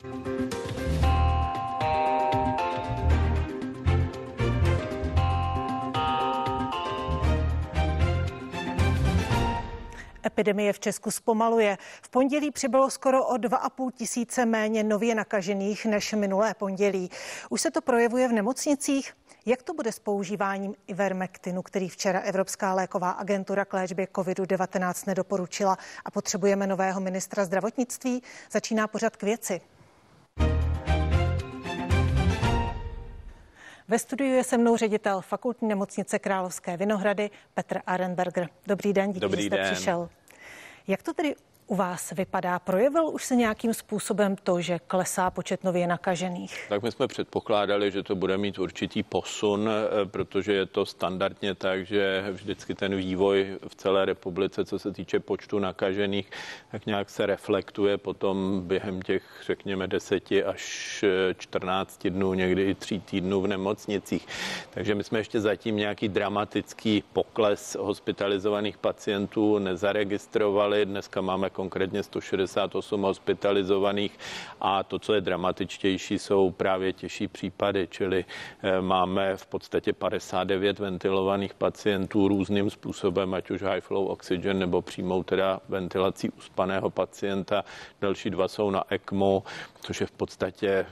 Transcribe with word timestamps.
Epidemie 0.00 0.32
v 10.72 10.80
Česku 10.80 11.10
zpomaluje. 11.10 11.78
V 12.02 12.08
pondělí 12.08 12.50
přibylo 12.50 12.90
skoro 12.90 13.26
o 13.26 13.34
2,5 13.34 13.90
tisíce 13.90 14.46
méně 14.46 14.84
nově 14.84 15.14
nakažených 15.14 15.86
než 15.86 16.12
minulé 16.12 16.54
pondělí. 16.54 17.10
Už 17.50 17.60
se 17.60 17.70
to 17.70 17.80
projevuje 17.80 18.28
v 18.28 18.32
nemocnicích? 18.32 19.12
Jak 19.46 19.62
to 19.62 19.74
bude 19.74 19.92
s 19.92 19.98
používáním 19.98 20.74
Ivermectinu, 20.86 21.62
který 21.62 21.88
včera 21.88 22.20
Evropská 22.20 22.74
léková 22.74 23.10
agentura 23.10 23.64
k 23.64 23.72
léčbě 23.72 24.06
COVID-19 24.06 25.06
nedoporučila 25.06 25.78
a 26.04 26.10
potřebujeme 26.10 26.66
nového 26.66 27.00
ministra 27.00 27.44
zdravotnictví? 27.44 28.22
Začíná 28.50 28.86
pořad 28.86 29.16
k 29.16 29.22
věci. 29.22 29.60
Ve 33.90 33.98
studiu 33.98 34.32
je 34.32 34.44
se 34.44 34.58
mnou 34.58 34.76
ředitel 34.76 35.20
fakultní 35.20 35.68
nemocnice 35.68 36.18
Královské 36.18 36.76
Vinohrady 36.76 37.30
Petr 37.54 37.80
Arenberger. 37.86 38.48
Dobrý 38.66 38.92
den, 38.92 39.12
díky, 39.12 39.20
Dobrý 39.20 39.42
že 39.42 39.46
jste 39.48 39.56
den. 39.56 39.74
přišel. 39.74 40.08
Jak 40.88 41.02
to 41.02 41.14
tedy 41.14 41.34
u 41.70 41.74
vás 41.74 42.12
vypadá? 42.12 42.58
Projevil 42.58 43.08
už 43.08 43.24
se 43.24 43.36
nějakým 43.36 43.74
způsobem 43.74 44.36
to, 44.42 44.60
že 44.60 44.78
klesá 44.78 45.30
počet 45.30 45.64
nově 45.64 45.86
nakažených? 45.86 46.66
Tak 46.68 46.82
my 46.82 46.92
jsme 46.92 47.06
předpokládali, 47.06 47.90
že 47.90 48.02
to 48.02 48.14
bude 48.14 48.38
mít 48.38 48.58
určitý 48.58 49.02
posun, 49.02 49.68
eh, 49.70 50.06
protože 50.06 50.52
je 50.52 50.66
to 50.66 50.86
standardně 50.86 51.54
tak, 51.54 51.86
že 51.86 52.24
vždycky 52.30 52.74
ten 52.74 52.96
vývoj 52.96 53.58
v 53.68 53.74
celé 53.74 54.04
republice, 54.04 54.64
co 54.64 54.78
se 54.78 54.92
týče 54.92 55.20
počtu 55.20 55.58
nakažených, 55.58 56.30
tak 56.70 56.86
nějak 56.86 57.10
se 57.10 57.26
reflektuje 57.26 57.98
potom 57.98 58.62
během 58.64 59.02
těch, 59.02 59.22
řekněme, 59.46 59.86
10 59.86 60.32
až 60.46 61.04
14 61.38 62.10
dnů, 62.10 62.34
někdy 62.34 62.62
i 62.62 62.74
tří 62.74 63.00
týdnů 63.00 63.40
v 63.40 63.46
nemocnicích. 63.46 64.26
Takže 64.70 64.94
my 64.94 65.04
jsme 65.04 65.18
ještě 65.18 65.40
zatím 65.40 65.76
nějaký 65.76 66.08
dramatický 66.08 67.04
pokles 67.12 67.76
hospitalizovaných 67.80 68.78
pacientů 68.78 69.58
nezaregistrovali. 69.58 70.86
Dneska 70.86 71.20
máme 71.20 71.50
konkrétně 71.60 72.02
168 72.02 73.02
hospitalizovaných 73.02 74.18
a 74.60 74.82
to, 74.82 74.98
co 74.98 75.14
je 75.14 75.20
dramatičtější, 75.20 76.18
jsou 76.18 76.50
právě 76.50 76.92
těžší 76.92 77.28
případy, 77.28 77.88
čili 77.90 78.24
eh, 78.24 78.80
máme 78.80 79.36
v 79.36 79.46
podstatě 79.46 79.92
59 79.92 80.78
ventilovaných 80.78 81.54
pacientů 81.54 82.28
různým 82.28 82.70
způsobem, 82.70 83.34
ať 83.34 83.50
už 83.50 83.62
high 83.62 83.80
flow 83.80 84.06
oxygen 84.06 84.58
nebo 84.58 84.82
přímou 84.82 85.22
teda 85.22 85.60
ventilací 85.68 86.30
uspaného 86.30 86.90
pacienta. 86.90 87.64
Další 88.00 88.30
dva 88.30 88.48
jsou 88.48 88.70
na 88.70 88.84
ECMO, 88.88 89.42
což 89.80 90.00
je 90.00 90.06
v 90.06 90.12
podstatě 90.12 90.86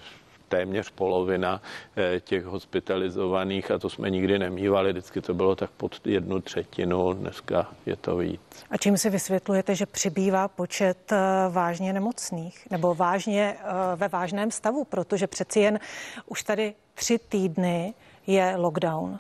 téměř 0.48 0.90
polovina 0.90 1.62
eh, 1.96 2.20
těch 2.20 2.44
hospitalizovaných 2.44 3.70
a 3.70 3.78
to 3.78 3.90
jsme 3.90 4.10
nikdy 4.10 4.38
nemývali, 4.38 4.92
vždycky 4.92 5.20
to 5.20 5.34
bylo 5.34 5.56
tak 5.56 5.70
pod 5.70 6.06
jednu 6.06 6.40
třetinu, 6.40 7.12
dneska 7.12 7.66
je 7.86 7.96
to 7.96 8.16
víc. 8.16 8.40
A 8.70 8.76
čím 8.76 8.98
si 8.98 9.10
vysvětlujete, 9.10 9.74
že 9.74 9.86
přibývá 9.86 10.48
počet 10.48 11.12
eh, 11.12 11.18
vážně 11.50 11.92
nemocných 11.92 12.70
nebo 12.70 12.94
vážně 12.94 13.56
eh, 13.58 13.96
ve 13.96 14.08
vážném 14.08 14.50
stavu, 14.50 14.84
protože 14.84 15.26
přeci 15.26 15.60
jen 15.60 15.80
už 16.26 16.42
tady 16.42 16.74
tři 16.94 17.18
týdny 17.18 17.94
je 18.26 18.54
lockdown. 18.56 19.18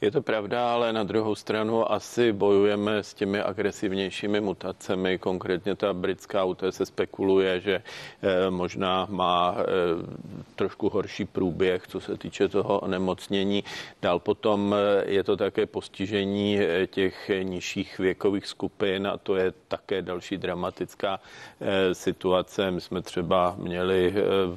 Je 0.00 0.10
to 0.10 0.22
pravda, 0.22 0.72
ale 0.72 0.92
na 0.92 1.02
druhou 1.02 1.34
stranu 1.34 1.92
asi 1.92 2.32
bojujeme 2.32 3.02
s 3.02 3.14
těmi 3.14 3.40
agresivnějšími 3.40 4.40
mutacemi. 4.40 5.18
Konkrétně 5.18 5.74
ta 5.74 5.92
britská 5.92 6.44
UT 6.44 6.62
se 6.70 6.86
spekuluje, 6.86 7.60
že 7.60 7.82
eh, 8.22 8.50
možná 8.50 9.06
má 9.10 9.56
eh, 9.58 9.64
trošku 10.56 10.88
horší 10.88 11.24
průběh, 11.24 11.86
co 11.86 12.00
se 12.00 12.16
týče 12.16 12.48
toho 12.48 12.80
onemocnění. 12.80 13.64
Dál 14.02 14.18
potom 14.18 14.74
eh, 14.74 15.04
je 15.10 15.24
to 15.24 15.36
také 15.36 15.66
postižení 15.66 16.58
těch 16.86 17.30
nižších 17.42 17.98
věkových 17.98 18.46
skupin 18.46 19.06
a 19.06 19.18
to 19.18 19.36
je 19.36 19.52
také 19.68 20.02
další 20.02 20.36
dramatická 20.36 21.20
situace. 21.92 22.70
My 22.70 22.80
jsme 22.80 23.02
třeba 23.02 23.54
měli 23.58 24.14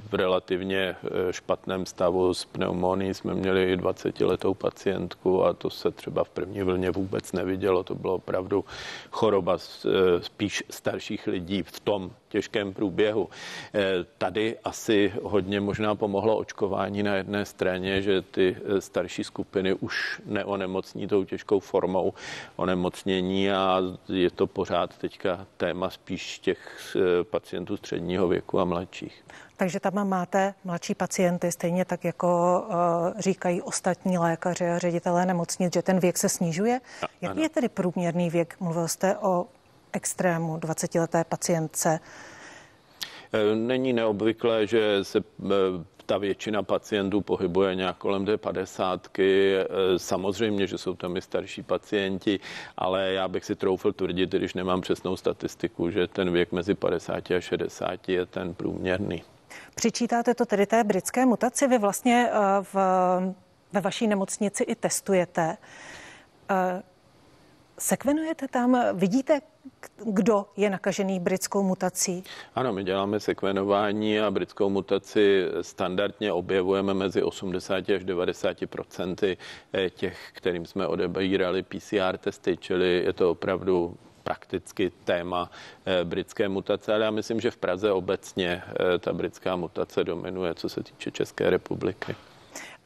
v 0.10 0.14
relativně 0.14 0.96
špatném 1.32 1.86
stavu 1.86 2.34
s 2.34 2.46
pneumonií, 2.46 3.14
jsme 3.14 3.34
měli 3.34 3.78
20-letou 3.78 4.54
pacientku 4.54 5.31
a 5.40 5.54
to 5.54 5.70
se 5.70 5.92
třeba 5.92 6.24
v 6.24 6.30
první 6.30 6.64
vlně 6.64 6.92
vůbec 6.92 7.32
nevidělo. 7.32 7.84
To 7.84 7.96
bylo 7.96 8.16
opravdu 8.16 8.66
choroba 9.12 9.56
e, 9.56 10.24
spíš 10.24 10.64
starších 10.70 11.28
lidí 11.28 11.64
v 11.64 11.80
tom 11.80 12.12
těžkém 12.30 12.74
průběhu. 12.74 13.30
E, 13.74 14.04
tady 14.18 14.58
asi 14.64 15.14
hodně 15.24 15.60
možná 15.60 15.96
pomohlo 15.96 16.38
očkování 16.38 17.04
na 17.04 17.16
jedné 17.16 17.46
straně, 17.46 18.02
že 18.02 18.22
ty 18.22 18.58
e, 18.66 18.82
starší 18.82 19.24
skupiny 19.24 19.74
už 19.74 20.22
neonemocní 20.26 21.08
tou 21.08 21.24
těžkou 21.24 21.60
formou 21.60 22.14
onemocnění 22.56 23.52
a 23.52 23.82
je 24.10 24.30
to 24.30 24.48
pořád 24.48 24.98
teďka 24.98 25.48
téma 25.58 25.90
spíš 25.90 26.40
těch 26.40 26.96
pacientů 27.24 27.78
středního 27.78 28.28
věku 28.28 28.60
a 28.60 28.66
mladších. 28.66 29.24
Takže 29.62 29.80
tam 29.80 30.10
máte 30.10 30.54
mladší 30.64 30.96
pacienty, 30.96 31.52
stejně 31.52 31.86
tak 31.86 32.04
jako 32.04 32.62
uh, 32.68 32.76
říkají 33.20 33.62
ostatní 33.62 34.18
lékaři 34.18 34.70
a 34.70 34.80
ředitelé 34.80 35.26
nemocnic, 35.26 35.74
že 35.74 35.82
ten 35.82 36.00
věk 36.00 36.18
se 36.18 36.30
snižuje. 36.30 36.82
A, 37.02 37.06
Jaký 37.22 37.32
ano. 37.32 37.42
je 37.42 37.50
tedy 37.50 37.70
průměrný 37.70 38.30
věk? 38.30 38.56
Mluvil 38.60 38.88
jste 38.88 39.18
o 39.18 39.46
extrému 39.94 40.58
20-leté 40.58 41.24
pacientce. 41.24 42.00
E, 43.34 43.56
není 43.56 43.94
neobvyklé, 43.94 44.68
že 44.68 45.04
se 45.04 45.20
e, 45.20 45.24
ta 46.06 46.18
většina 46.18 46.64
pacientů 46.64 47.22
pohybuje 47.22 47.76
nějak 47.76 47.98
kolem 47.98 48.26
té 48.26 48.38
padesátky. 48.38 49.56
Samozřejmě, 49.98 50.68
že 50.68 50.78
jsou 50.78 50.96
tam 50.96 51.18
i 51.18 51.22
starší 51.22 51.64
pacienti, 51.64 52.40
ale 52.78 53.14
já 53.14 53.28
bych 53.28 53.46
si 53.46 53.56
troufl 53.56 53.92
tvrdit, 53.92 54.30
když 54.32 54.54
nemám 54.54 54.82
přesnou 54.82 55.16
statistiku, 55.16 55.90
že 55.90 56.08
ten 56.08 56.32
věk 56.32 56.52
mezi 56.52 56.76
50 56.76 57.32
a 57.32 57.42
60 57.42 58.10
je 58.10 58.26
ten 58.26 58.54
průměrný. 58.54 59.24
Přičítáte 59.76 60.34
to 60.34 60.46
tedy 60.46 60.66
té 60.66 60.84
britské 60.84 61.26
mutaci? 61.26 61.68
Vy 61.68 61.78
vlastně 61.78 62.30
eh, 62.32 62.38
v, 62.62 62.76
ve 63.74 63.82
vaší 63.82 64.08
nemocnici 64.08 64.64
i 64.64 64.76
testujete. 64.76 65.58
Eh, 66.50 66.84
sekvenujete 67.78 68.48
tam, 68.48 68.78
vidíte, 68.94 69.42
kdo 70.06 70.46
je 70.58 70.70
nakažený 70.70 71.20
britskou 71.20 71.64
mutací? 71.64 72.24
Ano, 72.56 72.74
my 72.74 72.84
děláme 72.84 73.20
sekvenování 73.20 74.20
a 74.20 74.32
britskou 74.32 74.70
mutaci 74.70 75.46
standardně 75.62 76.34
objevujeme 76.34 76.94
mezi 76.94 77.24
80 77.24 77.90
až 77.90 78.04
90 78.04 78.58
procenty 78.70 79.38
eh, 79.74 79.90
těch, 79.90 80.18
kterým 80.34 80.66
jsme 80.66 80.88
odebírali 80.88 81.64
PCR 81.64 82.18
testy, 82.18 82.58
čili 82.58 83.04
je 83.06 83.14
to 83.14 83.32
opravdu 83.32 83.98
prakticky 84.32 84.92
téma 85.04 85.52
eh, 85.86 86.04
britské 86.04 86.50
mutace, 86.50 86.94
ale 86.94 87.06
já 87.06 87.12
myslím, 87.12 87.42
že 87.42 87.52
v 87.52 87.58
Praze 87.58 87.92
obecně 87.92 88.64
eh, 88.64 89.00
ta 89.00 89.14
britská 89.14 89.56
mutace 89.56 90.04
dominuje, 90.04 90.56
co 90.56 90.70
se 90.70 90.84
týče 90.84 91.12
České 91.12 91.50
republiky. 91.50 92.16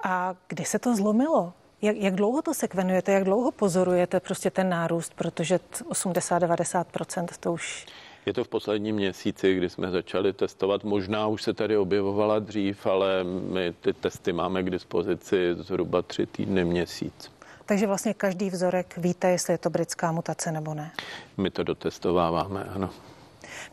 A 0.03 0.35
kdy 0.47 0.65
se 0.65 0.79
to 0.79 0.95
zlomilo? 0.95 1.53
Jak, 1.81 1.97
jak 1.97 2.15
dlouho 2.15 2.41
to 2.41 2.53
sekvenujete, 2.53 3.11
jak 3.11 3.23
dlouho 3.23 3.51
pozorujete 3.51 4.19
prostě 4.19 4.49
ten 4.49 4.69
nárůst, 4.69 5.13
protože 5.15 5.59
80-90% 5.89 7.27
to 7.39 7.53
už... 7.53 7.85
Je 8.25 8.33
to 8.33 8.43
v 8.43 8.47
posledním 8.47 8.95
měsíci, 8.95 9.55
kdy 9.55 9.69
jsme 9.69 9.91
začali 9.91 10.33
testovat. 10.33 10.83
Možná 10.83 11.27
už 11.27 11.43
se 11.43 11.53
tady 11.53 11.77
objevovala 11.77 12.39
dřív, 12.39 12.85
ale 12.85 13.23
my 13.23 13.73
ty 13.81 13.93
testy 13.93 14.33
máme 14.33 14.63
k 14.63 14.69
dispozici 14.69 15.55
zhruba 15.55 16.01
tři 16.01 16.25
týdny, 16.25 16.65
měsíc. 16.65 17.34
Takže 17.65 17.87
vlastně 17.87 18.13
každý 18.13 18.49
vzorek 18.49 18.97
víte, 18.97 19.29
jestli 19.29 19.53
je 19.53 19.57
to 19.57 19.69
britská 19.69 20.11
mutace 20.11 20.51
nebo 20.51 20.73
ne. 20.73 20.91
My 21.37 21.51
to 21.51 21.63
dotestováváme, 21.63 22.63
ano. 22.63 22.89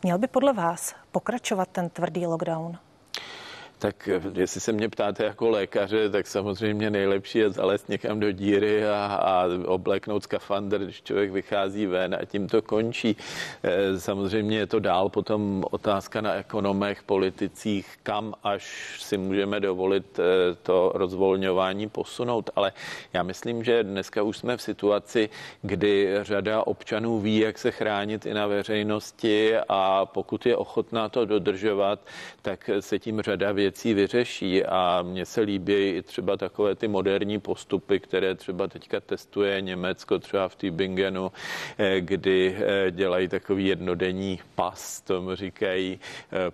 Měl 0.03 0.19
by 0.19 0.27
podle 0.27 0.53
vás 0.53 0.95
pokračovat 1.13 1.69
ten 1.73 1.91
tvrdý 1.91 2.27
lockdown? 2.27 2.79
Tak 3.82 4.08
jestli 4.34 4.61
se 4.61 4.73
mě 4.73 4.88
ptáte 4.88 5.25
jako 5.25 5.50
lékaře, 5.50 6.11
tak 6.11 6.26
samozřejmě 6.26 6.90
nejlepší 6.90 7.38
je 7.38 7.50
zalézt 7.50 7.88
někam 7.88 8.20
do 8.20 8.32
díry 8.32 8.88
a, 8.88 9.05
a 9.06 9.44
obléknout 9.67 10.23
skafandr, 10.23 10.79
když 10.84 11.02
člověk 11.02 11.31
vychází 11.31 11.87
ven 11.87 12.14
a 12.14 12.25
tím 12.25 12.49
to 12.49 12.62
končí. 12.62 13.17
E, 13.62 14.00
samozřejmě 14.00 14.58
je 14.58 14.67
to 14.67 14.81
dál 14.81 15.08
potom 15.08 15.64
otázka 15.70 16.20
na 16.20 16.34
ekonomech, 16.34 17.02
politicích, 17.02 17.99
kam 18.02 18.34
až 18.44 18.96
si 19.00 19.19
můžeme 19.19 19.61
dovolit 19.61 20.19
e, 20.19 20.55
to 20.55 20.93
rozvolňování 20.94 21.88
posunout. 21.88 22.50
Ale 22.56 22.73
já 23.12 23.23
myslím, 23.23 23.64
že 23.64 23.85
dneska 23.85 24.23
už 24.23 24.37
jsme 24.37 24.56
v 24.56 24.62
situaci, 24.62 25.28
kdy 25.62 26.19
řada 26.23 26.67
občanů 26.67 27.20
ví, 27.20 27.38
jak 27.38 27.58
se 27.58 27.70
chránit 27.70 28.26
i 28.26 28.35
na 28.35 28.46
veřejnosti 28.46 29.55
a 29.69 30.06
pokud 30.06 30.46
je 30.46 30.56
ochotná 30.56 31.08
to 31.08 31.25
dodržovat, 31.25 32.00
tak 32.43 32.70
se 32.81 32.99
tím 32.99 33.20
řada 33.20 33.52
věcí 33.52 33.72
věcí 33.73 33.95
vyřeší 33.95 34.65
a 34.65 35.03
mně 35.03 35.27
se 35.27 35.41
líbí 35.41 35.75
i 35.75 36.03
třeba 36.03 36.37
takové 36.37 36.75
ty 36.75 36.89
moderní 36.89 37.41
postupy, 37.41 38.01
které 38.01 38.35
třeba 38.35 38.69
teďka 38.69 39.01
testuje 39.01 39.61
Německo, 39.61 40.19
třeba 40.19 40.49
v 40.49 40.57
Tübingenu, 40.57 41.33
eh, 41.79 42.01
kdy 42.01 42.57
eh, 42.59 42.91
dělají 42.91 43.29
takový 43.29 43.67
jednodenní 43.67 44.41
pas, 44.55 45.01
tomu 45.01 45.35
říkají, 45.35 46.01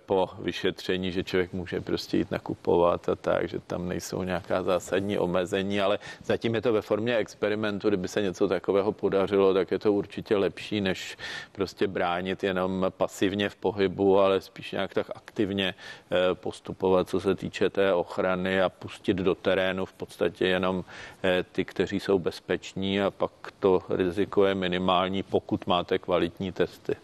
po 0.05 0.29
vyšetření, 0.39 1.11
že 1.11 1.23
člověk 1.23 1.53
může 1.53 1.81
prostě 1.81 2.17
jít 2.17 2.31
nakupovat 2.31 3.09
a 3.09 3.15
tak, 3.15 3.49
že 3.49 3.59
tam 3.59 3.87
nejsou 3.87 4.23
nějaká 4.23 4.63
zásadní 4.63 5.17
omezení, 5.17 5.81
ale 5.81 5.99
zatím 6.23 6.55
je 6.55 6.61
to 6.61 6.73
ve 6.73 6.81
formě 6.81 7.17
experimentu, 7.17 7.87
kdyby 7.87 8.07
se 8.07 8.21
něco 8.21 8.47
takového 8.47 8.91
podařilo, 8.91 9.53
tak 9.53 9.71
je 9.71 9.79
to 9.79 9.93
určitě 9.93 10.37
lepší, 10.37 10.81
než 10.81 11.17
prostě 11.51 11.87
bránit 11.87 12.43
jenom 12.43 12.85
pasivně 12.89 13.49
v 13.49 13.55
pohybu, 13.55 14.19
ale 14.19 14.41
spíš 14.41 14.71
nějak 14.71 14.93
tak 14.93 15.07
aktivně 15.15 15.75
eh, 16.11 16.35
postupovat, 16.35 17.08
co 17.09 17.19
se 17.19 17.35
týče 17.35 17.69
té 17.69 17.93
ochrany 17.93 18.61
a 18.61 18.69
pustit 18.69 19.13
do 19.13 19.35
terénu 19.35 19.85
v 19.85 19.93
podstatě 19.93 20.47
jenom 20.47 20.83
eh, 21.23 21.43
ty, 21.51 21.65
kteří 21.65 21.99
jsou 21.99 22.19
bezpeční 22.19 23.01
a 23.01 23.11
pak 23.11 23.31
to 23.59 23.83
riziko 23.89 24.45
je 24.45 24.55
minimální, 24.55 25.23
pokud 25.23 25.67
máte 25.67 25.99
kvalitní 25.99 26.51
testy. 26.51 26.95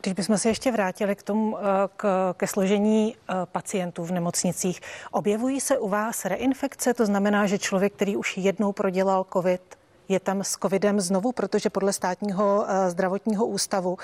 Když 0.00 0.14
bychom 0.14 0.38
se 0.38 0.48
ještě 0.48 0.72
vrátili 0.72 1.16
k 1.16 1.22
tomu, 1.22 1.58
eh, 1.58 1.62
k, 1.96 2.34
ke 2.36 2.46
složení 2.46 3.16
pacientů 3.44 4.04
v 4.04 4.10
nemocnicích, 4.10 4.80
objevují 5.10 5.60
se 5.60 5.78
u 5.78 5.88
vás 5.88 6.24
reinfekce? 6.24 6.94
To 6.94 7.06
znamená, 7.06 7.46
že 7.46 7.58
člověk, 7.58 7.92
který 7.92 8.16
už 8.16 8.36
jednou 8.36 8.72
prodělal 8.72 9.26
COVID, 9.32 9.76
je 10.08 10.20
tam 10.20 10.44
s 10.44 10.56
covidem 10.62 11.00
znovu, 11.00 11.32
protože 11.32 11.70
podle 11.70 11.92
státního 11.92 12.66
eh, 12.68 12.90
zdravotního 12.90 13.46
ústavu 13.46 13.98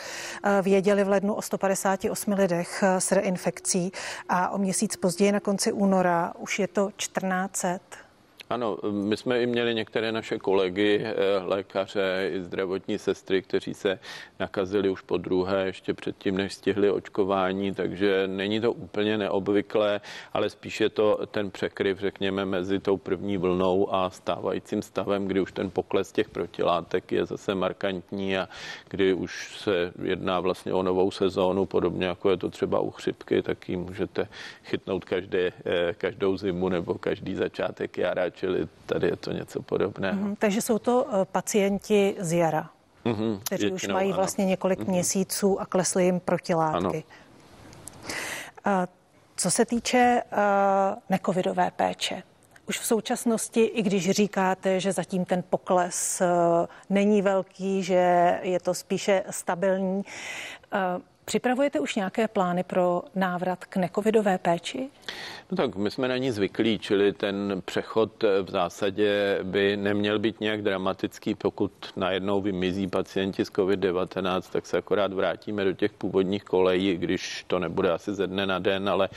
eh, 0.44 0.62
věděli 0.62 1.04
v 1.04 1.08
lednu 1.08 1.34
o 1.34 1.42
158 1.42 2.32
lidech 2.32 2.82
eh, 2.82 3.00
s 3.00 3.12
reinfekcí 3.12 3.92
a 4.28 4.50
o 4.50 4.58
měsíc 4.58 4.96
později 4.96 5.32
na 5.32 5.40
konci 5.40 5.72
února 5.72 6.32
už 6.38 6.58
je 6.58 6.68
to 6.68 6.90
1400. 6.96 8.01
Ano, 8.52 8.78
my 8.90 9.16
jsme 9.16 9.42
i 9.42 9.46
měli 9.46 9.74
některé 9.74 10.12
naše 10.12 10.38
kolegy, 10.38 11.00
eh, 11.04 11.14
lékaře 11.44 12.30
i 12.32 12.40
zdravotní 12.40 12.98
sestry, 12.98 13.42
kteří 13.42 13.74
se 13.74 13.98
nakazili 14.40 14.88
už 14.88 15.00
po 15.00 15.16
druhé, 15.16 15.66
ještě 15.66 15.94
předtím, 15.94 16.36
než 16.36 16.54
stihli 16.54 16.90
očkování, 16.90 17.74
takže 17.74 18.26
není 18.26 18.60
to 18.60 18.72
úplně 18.72 19.18
neobvyklé, 19.18 20.00
ale 20.32 20.50
spíš 20.50 20.80
je 20.80 20.88
to 20.88 21.26
ten 21.30 21.50
překryv, 21.50 21.98
řekněme, 21.98 22.44
mezi 22.44 22.78
tou 22.78 22.96
první 22.96 23.36
vlnou 23.36 23.94
a 23.94 24.10
stávajícím 24.10 24.82
stavem, 24.82 25.26
kdy 25.26 25.40
už 25.40 25.52
ten 25.52 25.70
pokles 25.70 26.12
těch 26.12 26.28
protilátek 26.28 27.12
je 27.12 27.26
zase 27.26 27.54
markantní 27.54 28.38
a 28.38 28.48
kdy 28.88 29.14
už 29.14 29.56
se 29.58 29.92
jedná 30.02 30.40
vlastně 30.40 30.72
o 30.72 30.82
novou 30.82 31.10
sezónu, 31.10 31.66
podobně 31.66 32.06
jako 32.06 32.30
je 32.30 32.36
to 32.36 32.50
třeba 32.50 32.80
u 32.80 32.90
chřipky, 32.90 33.42
tak 33.42 33.68
ji 33.68 33.76
můžete 33.76 34.28
chytnout 34.64 35.04
každé, 35.04 35.52
eh, 35.64 35.94
každou 35.98 36.36
zimu 36.36 36.68
nebo 36.68 36.94
každý 36.94 37.34
začátek 37.34 37.98
jara, 37.98 38.30
čili 38.42 38.68
tady 38.86 39.06
je 39.06 39.16
to 39.16 39.32
něco 39.32 39.62
podobného. 39.62 40.16
Mm, 40.16 40.36
takže 40.36 40.62
jsou 40.62 40.78
to 40.78 41.06
eh, 41.06 41.24
pacienti 41.24 42.16
z 42.18 42.32
jara, 42.32 42.70
mm-hmm, 43.04 43.40
kteří 43.44 43.72
už 43.72 43.88
mají 43.88 44.08
ano. 44.08 44.16
vlastně 44.16 44.44
několik 44.44 44.78
mm-hmm. 44.78 44.88
měsíců 44.88 45.60
a 45.60 45.66
klesly 45.66 46.04
jim 46.04 46.20
protilátky. 46.20 47.04
Ano. 48.64 48.86
Co 49.36 49.50
se 49.50 49.64
týče 49.64 50.22
uh, 50.32 50.38
necovidové 51.10 51.70
péče, 51.70 52.22
už 52.68 52.78
v 52.78 52.86
současnosti, 52.86 53.64
i 53.64 53.82
když 53.82 54.10
říkáte, 54.10 54.80
že 54.80 54.92
zatím 54.92 55.24
ten 55.24 55.42
pokles 55.50 56.20
uh, 56.20 56.66
není 56.90 57.22
velký, 57.22 57.82
že 57.82 58.38
je 58.42 58.60
to 58.60 58.74
spíše 58.74 59.24
stabilní, 59.30 59.98
uh, 59.98 61.02
Připravujete 61.24 61.80
už 61.80 61.94
nějaké 61.94 62.28
plány 62.28 62.64
pro 62.64 63.02
návrat 63.14 63.64
k 63.64 63.76
necovidové 63.76 64.38
péči? 64.38 64.90
No 65.50 65.56
tak 65.56 65.76
my 65.76 65.90
jsme 65.90 66.08
na 66.08 66.16
ní 66.16 66.30
zvyklí, 66.30 66.78
čili 66.78 67.12
ten 67.12 67.62
přechod 67.64 68.24
v 68.42 68.50
zásadě 68.50 69.38
by 69.42 69.76
neměl 69.76 70.18
být 70.18 70.40
nějak 70.40 70.62
dramatický. 70.62 71.34
Pokud 71.34 71.72
najednou 71.96 72.40
vymizí 72.40 72.86
pacienti 72.86 73.44
z 73.44 73.50
COVID-19, 73.50 74.42
tak 74.52 74.66
se 74.66 74.78
akorát 74.78 75.12
vrátíme 75.12 75.64
do 75.64 75.72
těch 75.72 75.92
původních 75.92 76.44
kolejí, 76.44 76.96
když 76.96 77.44
to 77.46 77.58
nebude 77.58 77.90
asi 77.92 78.14
ze 78.14 78.26
dne 78.26 78.46
na 78.46 78.58
den, 78.58 78.88
ale 78.88 79.08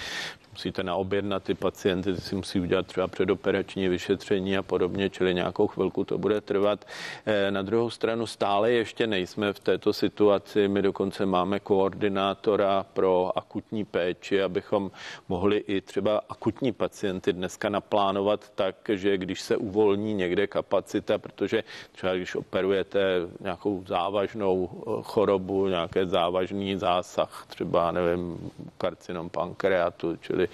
musíte 0.56 0.84
naobjednat 0.84 1.44
ty 1.44 1.54
pacienty, 1.54 2.13
ty 2.13 2.22
si 2.22 2.36
musí 2.36 2.60
udělat 2.60 2.88
třeba 2.88 3.07
předoperační 3.07 3.88
vyšetření 3.88 4.57
a 4.57 4.63
podobně, 4.63 5.10
čili 5.10 5.34
nějakou 5.34 5.68
chvilku 5.68 6.04
to 6.04 6.18
bude 6.18 6.42
trvat. 6.42 6.86
Eh, 7.25 7.52
na 7.52 7.62
druhou 7.62 7.90
stranu 7.90 8.28
stále 8.28 8.72
ještě 8.72 9.07
nejsme 9.07 9.54
v 9.54 9.60
této 9.60 9.94
situaci. 9.94 10.68
My 10.68 10.81
dokonce 10.81 11.25
máme 11.25 11.60
koordinátora 11.60 12.86
pro 12.94 13.38
akutní 13.38 13.86
péči, 13.86 14.42
abychom 14.42 14.92
mohli 15.30 15.57
i 15.57 15.81
třeba 15.81 16.22
akutní 16.30 16.72
pacienty 16.72 17.34
dneska 17.34 17.69
naplánovat 17.69 18.51
tak, 18.56 18.75
že 18.94 19.18
když 19.18 19.42
se 19.42 19.58
uvolní 19.58 20.13
někde 20.13 20.48
kapacita, 20.48 21.18
protože 21.18 21.63
třeba 21.92 22.16
když 22.16 22.36
operujete 22.36 23.00
nějakou 23.40 23.84
závažnou 23.88 24.69
eh, 24.72 25.04
chorobu, 25.04 25.68
nějaké 25.68 26.06
závažný 26.06 26.75
zásah, 26.75 27.46
třeba 27.48 27.92
nevím, 27.92 28.51
karcinom 28.78 29.30
pankreatu, 29.30 30.16
čili 30.16 30.44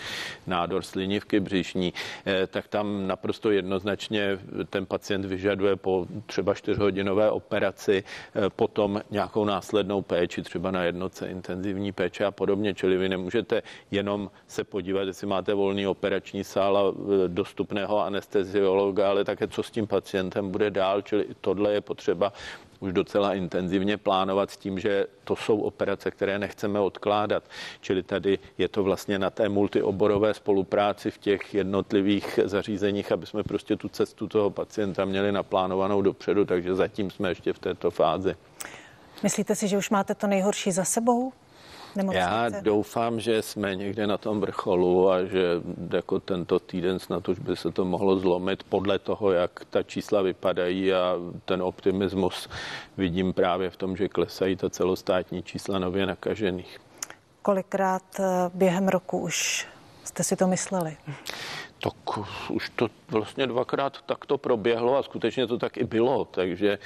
nádor 0.47 0.83
slinivky 0.83 1.39
břišní, 1.39 1.93
eh, 2.25 2.47
tak 2.47 2.67
tam 2.67 3.07
naprosto 3.07 3.51
jednoznačně 3.51 4.39
ten 4.69 4.85
pacient 4.85 5.25
vyžaduje 5.25 5.75
po 5.75 6.07
třeba 6.25 6.53
čtyřhodinové 6.53 7.31
operaci 7.31 8.03
eh, 8.03 8.49
potom 8.49 9.01
nějakou 9.11 9.45
následnou 9.45 10.01
péči, 10.01 10.41
třeba 10.41 10.71
na 10.71 10.83
jednoce 10.83 11.27
intenzivní 11.27 11.91
péče 11.91 12.25
a 12.25 12.31
podobně. 12.31 12.73
Čili 12.73 12.97
vy 12.97 13.09
nemůžete 13.09 13.63
jenom 13.91 14.31
se 14.47 14.63
podívat, 14.63 15.07
jestli 15.07 15.27
máte 15.27 15.53
volný 15.53 15.87
operační 15.87 16.43
sál 16.43 16.77
a 16.77 16.83
eh, 16.91 17.27
dostupného 17.27 17.99
anesteziologa, 18.03 19.09
ale 19.09 19.23
také 19.23 19.47
co 19.47 19.63
s 19.63 19.71
tím 19.71 19.87
pacientem 19.87 20.51
bude 20.51 20.71
dál. 20.71 21.01
Čili 21.01 21.25
tohle 21.41 21.73
je 21.73 21.81
potřeba 21.81 22.33
už 22.81 22.93
docela 22.93 23.33
intenzivně 23.33 23.97
plánovat 23.97 24.51
s 24.51 24.57
tím, 24.57 24.79
že 24.79 25.05
to 25.23 25.35
jsou 25.35 25.59
operace, 25.59 26.11
které 26.11 26.39
nechceme 26.39 26.79
odkládat. 26.79 27.43
Čili 27.81 28.03
tady 28.03 28.39
je 28.57 28.67
to 28.67 28.83
vlastně 28.83 29.19
na 29.19 29.29
té 29.29 29.49
multioborové 29.49 30.33
spolupráci 30.33 31.11
v 31.11 31.17
těch 31.17 31.53
jednotlivých 31.53 32.39
zařízeních, 32.45 33.11
aby 33.11 33.25
jsme 33.25 33.43
prostě 33.43 33.75
tu 33.75 33.89
cestu 33.89 34.27
toho 34.27 34.49
pacienta 34.49 35.05
měli 35.05 35.31
naplánovanou 35.31 36.01
dopředu, 36.01 36.45
takže 36.45 36.75
zatím 36.75 37.11
jsme 37.11 37.29
ještě 37.29 37.53
v 37.53 37.59
této 37.59 37.91
fázi. 37.91 38.35
Myslíte 39.23 39.55
si, 39.55 39.67
že 39.67 39.77
už 39.77 39.89
máte 39.89 40.15
to 40.15 40.27
nejhorší 40.27 40.71
za 40.71 40.83
sebou? 40.83 41.33
Nemocnice? 41.95 42.19
Já 42.19 42.49
doufám, 42.49 43.19
že 43.19 43.41
jsme 43.41 43.75
někde 43.75 44.07
na 44.07 44.17
tom 44.17 44.41
vrcholu 44.41 45.11
a 45.11 45.25
že 45.25 45.43
jako 45.93 46.19
tento 46.19 46.59
týden 46.59 46.99
snad 46.99 47.29
už 47.29 47.39
by 47.39 47.55
se 47.55 47.71
to 47.71 47.85
mohlo 47.85 48.19
zlomit 48.19 48.63
podle 48.63 48.99
toho, 48.99 49.31
jak 49.31 49.65
ta 49.69 49.83
čísla 49.83 50.21
vypadají 50.21 50.93
a 50.93 51.15
ten 51.45 51.61
optimismus 51.61 52.49
vidím 52.97 53.33
právě 53.33 53.69
v 53.69 53.77
tom, 53.77 53.97
že 53.97 54.09
klesají 54.09 54.55
ta 54.55 54.69
celostátní 54.69 55.43
čísla 55.43 55.79
nově 55.79 56.05
nakažených. 56.05 56.79
Kolikrát 57.41 58.19
eh, 58.19 58.23
během 58.53 58.87
roku 58.87 59.19
už 59.19 59.67
jste 60.03 60.23
si 60.23 60.35
to 60.35 60.47
mysleli? 60.47 60.97
Tak 61.83 61.93
už 62.49 62.69
to 62.69 62.87
vlastně 63.11 63.47
dvakrát 63.47 63.97
tak 64.05 64.25
to 64.25 64.37
proběhlo 64.37 64.97
a 64.97 65.03
skutečně 65.03 65.47
to 65.47 65.57
tak 65.57 65.77
i 65.77 65.83
bylo, 65.83 66.25
takže 66.25 66.79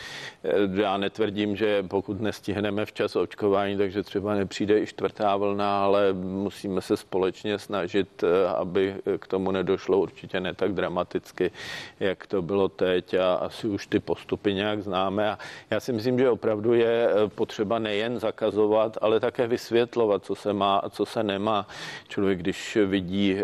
eh, 0.44 0.82
já 0.82 0.98
netvrdím, 0.98 1.56
že 1.56 1.84
pokud 1.84 2.22
nestihneme 2.22 2.86
včas 2.86 3.16
očkování, 3.16 3.78
takže 3.78 4.04
třeba 4.04 4.34
nepřijde 4.34 4.80
i 4.80 4.88
čtvrtá 4.88 5.38
vlna, 5.38 5.84
ale 5.84 6.14
musíme 6.14 6.82
se 6.82 6.98
společně 6.98 7.60
snažit, 7.60 8.24
eh, 8.24 8.48
aby 8.48 8.96
k 9.20 9.28
tomu 9.28 9.52
nedošlo 9.52 9.98
určitě 9.98 10.40
ne 10.40 10.54
tak 10.54 10.74
dramaticky, 10.74 11.52
jak 12.00 12.28
to 12.28 12.42
bylo 12.42 12.70
teď 12.70 13.14
a 13.14 13.34
asi 13.34 13.68
už 13.68 13.88
ty 13.88 14.00
postupy 14.00 14.54
nějak 14.54 14.84
známe 14.84 15.32
a 15.32 15.40
já 15.70 15.80
si 15.80 15.94
myslím, 15.94 16.20
že 16.20 16.30
opravdu 16.30 16.74
je 16.74 17.10
eh, 17.10 17.28
potřeba 17.28 17.80
nejen 17.80 18.20
zakazovat, 18.20 18.98
ale 19.02 19.20
také 19.20 19.48
vysvětlovat, 19.48 20.26
co 20.26 20.36
se 20.36 20.54
má 20.54 20.78
a 20.78 20.90
co 20.90 21.06
se 21.06 21.24
nemá. 21.24 21.68
Člověk, 22.08 22.40
když 22.40 22.78
vidí, 22.86 23.38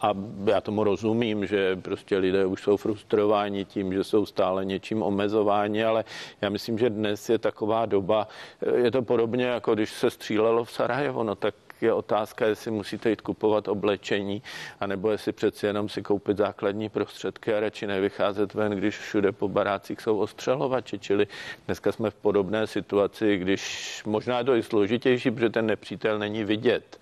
a 0.00 0.14
já 0.44 0.60
tomu 0.60 0.85
rozumím, 0.86 1.46
že 1.46 1.76
prostě 1.76 2.18
lidé 2.18 2.46
už 2.46 2.62
jsou 2.62 2.76
frustrováni 2.76 3.64
tím, 3.64 3.92
že 3.92 4.04
jsou 4.04 4.26
stále 4.26 4.64
něčím 4.64 5.02
omezováni, 5.02 5.84
ale 5.84 6.04
já 6.40 6.48
myslím, 6.48 6.78
že 6.78 6.90
dnes 6.90 7.28
je 7.28 7.38
taková 7.38 7.86
doba, 7.86 8.28
je 8.74 8.90
to 8.90 9.02
podobně 9.02 9.44
jako 9.44 9.74
když 9.74 9.90
se 9.90 10.10
střílelo 10.10 10.64
v 10.64 10.70
Sarajevo, 10.70 11.24
no 11.24 11.34
tak 11.34 11.54
je 11.82 11.92
otázka, 11.92 12.46
jestli 12.46 12.70
musíte 12.70 13.10
jít 13.10 13.20
kupovat 13.20 13.68
oblečení, 13.68 14.42
anebo 14.80 15.10
jestli 15.10 15.32
přeci 15.32 15.66
jenom 15.66 15.88
si 15.88 16.02
koupit 16.02 16.36
základní 16.36 16.88
prostředky 16.88 17.54
a 17.54 17.60
radši 17.60 17.86
nevycházet 17.86 18.54
ven, 18.54 18.72
když 18.72 18.98
všude 18.98 19.32
po 19.32 19.48
barácích 19.48 20.00
jsou 20.00 20.18
ostřelovači. 20.18 20.98
Čili 20.98 21.26
dneska 21.66 21.92
jsme 21.92 22.10
v 22.10 22.14
podobné 22.14 22.66
situaci, 22.66 23.38
když 23.38 24.02
možná 24.06 24.38
je 24.38 24.44
to 24.44 24.54
i 24.54 24.62
složitější, 24.62 25.30
protože 25.30 25.50
ten 25.50 25.66
nepřítel 25.66 26.18
není 26.18 26.44
vidět. 26.44 27.00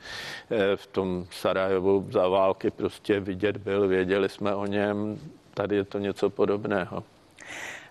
Eh, 0.51 0.77
v 0.77 0.87
tom 0.87 1.27
Sarajevu 1.31 2.07
za 2.11 2.29
války 2.29 2.71
prostě 2.71 3.21
vidět 3.21 3.57
byl, 3.57 3.89
věděli 3.89 4.29
jsme 4.29 4.55
o 4.55 4.67
něm, 4.67 5.19
tady 5.55 5.77
je 5.77 5.85
to 5.85 5.99
něco 5.99 6.31
podobného. 6.31 7.05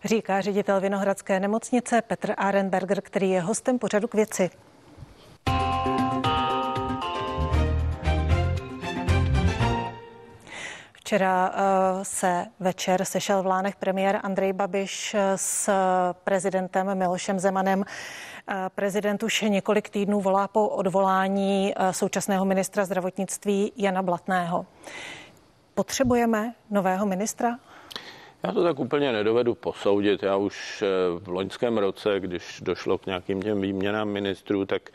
Říká 0.05 0.41
ředitel 0.41 0.81
Vinohradské 0.81 1.39
nemocnice 1.39 2.01
Petr 2.01 2.33
Arenberger, 2.37 3.01
který 3.01 3.29
je 3.29 3.41
hostem 3.41 3.79
pořadu 3.79 4.07
k 4.07 4.13
věci. 4.13 4.49
Včera 11.03 11.53
se 12.03 12.45
večer 12.59 13.05
sešel 13.05 13.43
v 13.43 13.45
Lánech 13.45 13.75
premiér 13.75 14.19
Andrej 14.23 14.53
Babiš 14.53 15.15
s 15.35 15.69
prezidentem 16.23 16.97
Milošem 16.97 17.39
Zemanem. 17.39 17.83
Prezident 18.75 19.23
už 19.23 19.41
několik 19.41 19.89
týdnů 19.89 20.21
volá 20.21 20.47
po 20.47 20.69
odvolání 20.69 21.73
současného 21.91 22.45
ministra 22.45 22.85
zdravotnictví 22.85 23.71
Jana 23.77 24.01
Blatného. 24.01 24.65
Potřebujeme 25.73 26.53
nového 26.69 27.05
ministra? 27.05 27.57
Já 28.47 28.51
to 28.51 28.63
tak 28.63 28.79
úplně 28.79 29.11
nedovedu 29.11 29.55
posoudit. 29.55 30.23
Já 30.23 30.35
už 30.35 30.81
eh, 30.81 30.87
v 31.19 31.27
loňském 31.27 31.77
roce, 31.77 32.19
když 32.19 32.61
došlo 32.61 32.97
k 32.97 33.05
nějakým 33.05 33.41
těm 33.41 33.61
výměnám 33.61 34.09
ministrů, 34.09 34.65
tak 34.65 34.89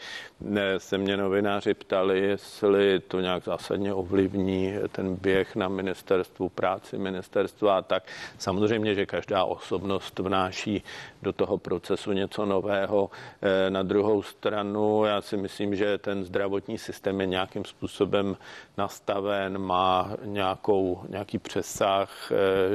eh, 0.56 0.80
se 0.80 0.98
mě 0.98 1.16
novináři 1.16 1.74
ptali, 1.74 2.20
jestli 2.20 3.00
to 3.00 3.20
nějak 3.20 3.44
zásadně 3.44 3.94
ovlivní 3.94 4.74
ten 4.92 5.14
běh 5.14 5.56
na 5.56 5.68
ministerstvu 5.68 6.48
práci, 6.48 6.98
ministerstva 6.98 7.78
a 7.78 7.82
tak. 7.82 8.02
Samozřejmě, 8.38 8.94
že 8.94 9.06
každá 9.06 9.44
osobnost 9.44 10.18
vnáší 10.18 10.82
do 11.22 11.32
toho 11.32 11.58
procesu 11.58 12.12
něco 12.12 12.46
nového. 12.46 13.10
Eh, 13.42 13.70
na 13.70 13.82
druhou 13.82 14.22
stranu, 14.22 15.04
já 15.04 15.20
si 15.20 15.36
myslím, 15.36 15.76
že 15.76 15.98
ten 15.98 16.24
zdravotní 16.24 16.78
systém 16.78 17.20
je 17.20 17.26
nějakým 17.26 17.64
způsobem 17.64 18.36
nastaven, 18.78 19.58
má 19.58 20.10
nějakou, 20.24 21.02
nějaký 21.08 21.38
přesah, 21.38 22.32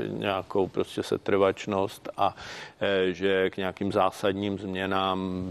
nějakou 0.08 0.63
nějakou 0.64 0.68
prostě 0.68 1.04
setrvačnost 1.04 2.10
a 2.18 2.36
e, 2.82 3.14
že 3.14 3.50
k 3.50 3.58
nějakým 3.58 3.92
zásadním 3.92 4.58
změnám 4.58 5.50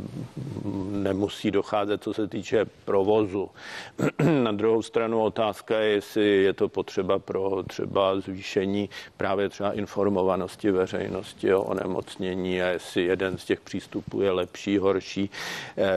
nemusí 0.90 1.50
docházet, 1.50 2.02
co 2.02 2.14
se 2.14 2.28
týče 2.28 2.64
provozu. 2.84 3.50
Na 4.42 4.52
druhou 4.52 4.82
stranu 4.82 5.22
otázka 5.22 5.78
je, 5.78 5.90
jestli 5.92 6.42
je 6.42 6.52
to 6.52 6.68
potřeba 6.68 7.18
pro 7.18 7.62
třeba 7.68 8.20
zvýšení 8.20 8.88
právě 9.16 9.48
třeba 9.48 9.72
informovanosti 9.72 10.70
veřejnosti 10.70 11.54
o 11.54 11.62
onemocnění 11.62 12.62
a 12.62 12.66
jestli 12.66 13.04
jeden 13.04 13.38
z 13.38 13.44
těch 13.44 13.60
přístupů 13.60 14.20
je 14.20 14.30
lepší, 14.30 14.78
horší. 14.78 15.30
E, 15.78 15.90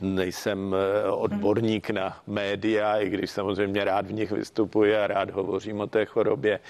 nejsem 0.00 0.74
e, 0.74 1.10
odborník 1.10 1.90
na 1.90 2.16
média, 2.26 2.96
i 2.98 3.08
když 3.10 3.30
samozřejmě 3.30 3.84
rád 3.84 4.06
v 4.06 4.12
nich 4.12 4.32
vystupuji 4.32 4.96
a 4.96 5.06
rád 5.06 5.30
hovořím 5.30 5.80
o 5.80 5.86
té 5.86 6.04
chorobě, 6.04 6.60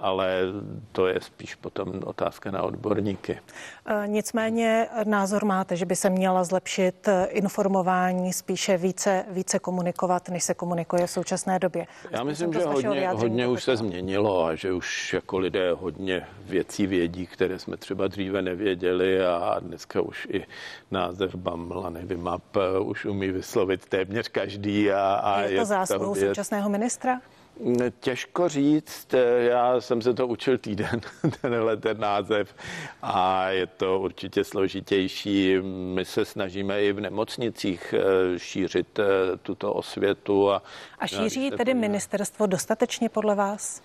ale 0.00 0.44
to 0.92 1.06
je 1.06 1.20
spíš 1.20 1.54
potom 1.54 2.00
otázka 2.04 2.50
na 2.50 2.62
odborníky. 2.62 3.38
E, 3.86 4.08
nicméně 4.08 4.88
názor 5.06 5.44
máte, 5.44 5.76
že 5.76 5.86
by 5.86 5.96
se 5.96 6.10
měla 6.10 6.44
zlepšit 6.44 7.08
informování, 7.28 8.32
spíše 8.32 8.76
více, 8.76 9.24
více 9.30 9.58
komunikovat, 9.58 10.28
než 10.28 10.44
se 10.44 10.54
komunikuje 10.54 11.06
v 11.06 11.10
současné 11.10 11.58
době. 11.58 11.86
Já 12.10 12.24
myslím, 12.24 12.52
že 12.52 12.64
hodně, 12.64 13.08
hodně 13.08 13.46
už 13.46 13.64
se 13.64 13.76
změnilo 13.76 14.44
a 14.44 14.54
že 14.54 14.72
už 14.72 15.12
jako 15.12 15.38
lidé 15.38 15.72
hodně 15.72 16.26
věcí 16.46 16.86
vědí, 16.86 17.26
které 17.26 17.58
jsme 17.58 17.76
třeba 17.76 18.08
dříve 18.08 18.42
nevěděli 18.42 19.26
a 19.26 19.60
dneska 19.60 20.00
už 20.00 20.28
i 20.30 20.46
název 20.90 21.34
Bamla 21.34 21.90
Nevymap 21.90 22.56
už 22.80 23.04
umí 23.04 23.30
vyslovit 23.30 23.86
téměř 23.88 24.28
každý. 24.28 24.90
A, 24.90 25.14
a 25.14 25.40
je 25.40 25.48
to 25.48 25.54
je 25.54 25.64
zásluhou 25.64 26.14
současného 26.14 26.68
ministra? 26.68 27.20
Těžko 28.00 28.48
říct, 28.48 29.14
já 29.38 29.80
jsem 29.80 30.02
se 30.02 30.14
to 30.14 30.26
učil 30.26 30.58
týden, 30.58 31.00
tenhle 31.40 31.76
ten 31.76 32.00
název 32.00 32.54
a 33.02 33.48
je 33.48 33.66
to 33.66 34.00
určitě 34.00 34.44
složitější. 34.44 35.58
My 35.94 36.04
se 36.04 36.24
snažíme 36.24 36.82
i 36.82 36.92
v 36.92 37.00
nemocnicích 37.00 37.94
eh, 37.98 38.38
šířit 38.38 38.98
eh, 38.98 39.04
tuto 39.42 39.72
osvětu. 39.72 40.50
A, 40.50 40.62
a 40.98 41.06
šíří 41.06 41.50
tedy 41.50 41.74
ministerstvo 41.74 42.46
dostatečně 42.46 43.08
podle 43.08 43.34
vás? 43.34 43.82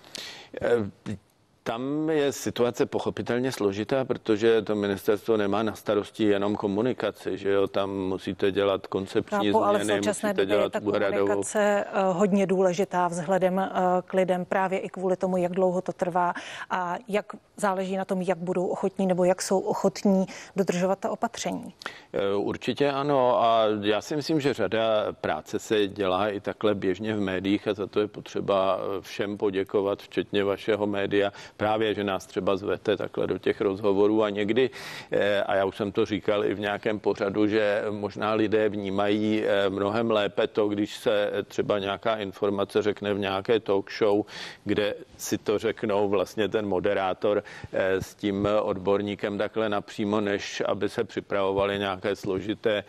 Eh, 1.60 1.70
tam 1.70 2.10
je 2.10 2.32
situace 2.32 2.86
pochopitelně 2.86 3.52
složitá, 3.52 4.04
protože 4.04 4.62
to 4.62 4.74
ministerstvo 4.74 5.36
nemá 5.36 5.62
na 5.62 5.74
starosti 5.74 6.24
jenom 6.24 6.56
komunikaci, 6.56 7.38
že 7.38 7.50
jo, 7.50 7.66
tam 7.66 7.90
musíte 7.90 8.52
dělat 8.52 8.86
koncepční 8.86 9.36
Chápu, 9.36 9.58
změny, 9.58 9.64
ale 9.64 9.78
v 9.78 9.86
současné 9.86 10.34
době 10.34 10.46
dělat 10.46 10.64
je 10.64 10.70
ta 10.70 10.80
komunikace 10.80 11.84
uh, 12.10 12.16
hodně 12.16 12.46
důležitá 12.46 13.08
vzhledem 13.08 13.54
uh, 13.54 13.62
k 14.06 14.14
lidem 14.14 14.44
právě 14.44 14.78
i 14.78 14.88
kvůli 14.88 15.16
tomu, 15.16 15.36
jak 15.36 15.52
dlouho 15.52 15.80
to 15.80 15.92
trvá 15.92 16.34
a 16.70 16.96
jak 17.08 17.26
záleží 17.56 17.96
na 17.96 18.04
tom, 18.04 18.22
jak 18.22 18.38
budou 18.38 18.66
ochotní 18.66 19.06
nebo 19.06 19.24
jak 19.24 19.42
jsou 19.42 19.58
ochotní 19.58 20.26
dodržovat 20.56 20.98
ta 20.98 21.10
opatření. 21.10 21.74
Eh, 22.12 22.34
určitě 22.36 22.90
ano 22.90 23.42
a 23.42 23.64
já 23.80 24.00
si 24.00 24.16
myslím, 24.16 24.40
že 24.40 24.54
řada 24.54 24.80
práce 25.20 25.58
se 25.58 25.88
dělá 25.88 26.28
i 26.28 26.40
takhle 26.40 26.74
běžně 26.74 27.16
v 27.16 27.20
médiích 27.20 27.68
a 27.68 27.74
za 27.74 27.86
to 27.86 28.00
je 28.00 28.06
potřeba 28.06 28.78
všem 29.00 29.36
poděkovat, 29.36 30.02
včetně 30.02 30.44
vašeho 30.44 30.86
média 30.86 31.32
právě, 31.60 31.94
že 31.94 32.04
nás 32.04 32.26
třeba 32.26 32.56
zvete 32.56 32.96
takhle 32.96 33.26
do 33.26 33.38
těch 33.38 33.60
rozhovorů 33.60 34.22
a 34.22 34.30
někdy, 34.30 34.70
eh, 35.10 35.42
a 35.42 35.54
já 35.54 35.64
už 35.64 35.76
jsem 35.76 35.92
to 35.92 36.06
říkal 36.06 36.44
i 36.44 36.54
v 36.54 36.60
nějakém 36.60 36.98
pořadu, 36.98 37.46
že 37.46 37.84
možná 37.90 38.32
lidé 38.32 38.68
vnímají 38.68 39.44
eh, 39.44 39.70
mnohem 39.70 40.10
lépe 40.10 40.46
to, 40.46 40.68
když 40.68 40.96
se 40.96 41.30
třeba 41.44 41.78
nějaká 41.78 42.16
informace 42.16 42.82
řekne 42.82 43.14
v 43.14 43.18
nějaké 43.18 43.60
talk 43.60 43.92
show, 43.92 44.24
kde 44.64 44.94
si 45.16 45.38
to 45.38 45.58
řeknou 45.58 46.08
vlastně 46.08 46.48
ten 46.48 46.66
moderátor 46.66 47.44
eh, 47.72 48.00
s 48.00 48.14
tím 48.14 48.48
odborníkem 48.62 49.38
takhle 49.38 49.68
napřímo, 49.68 50.20
než 50.20 50.62
aby 50.66 50.88
se 50.88 51.04
připravovali 51.04 51.78
nějaké 51.78 52.16
složité 52.16 52.84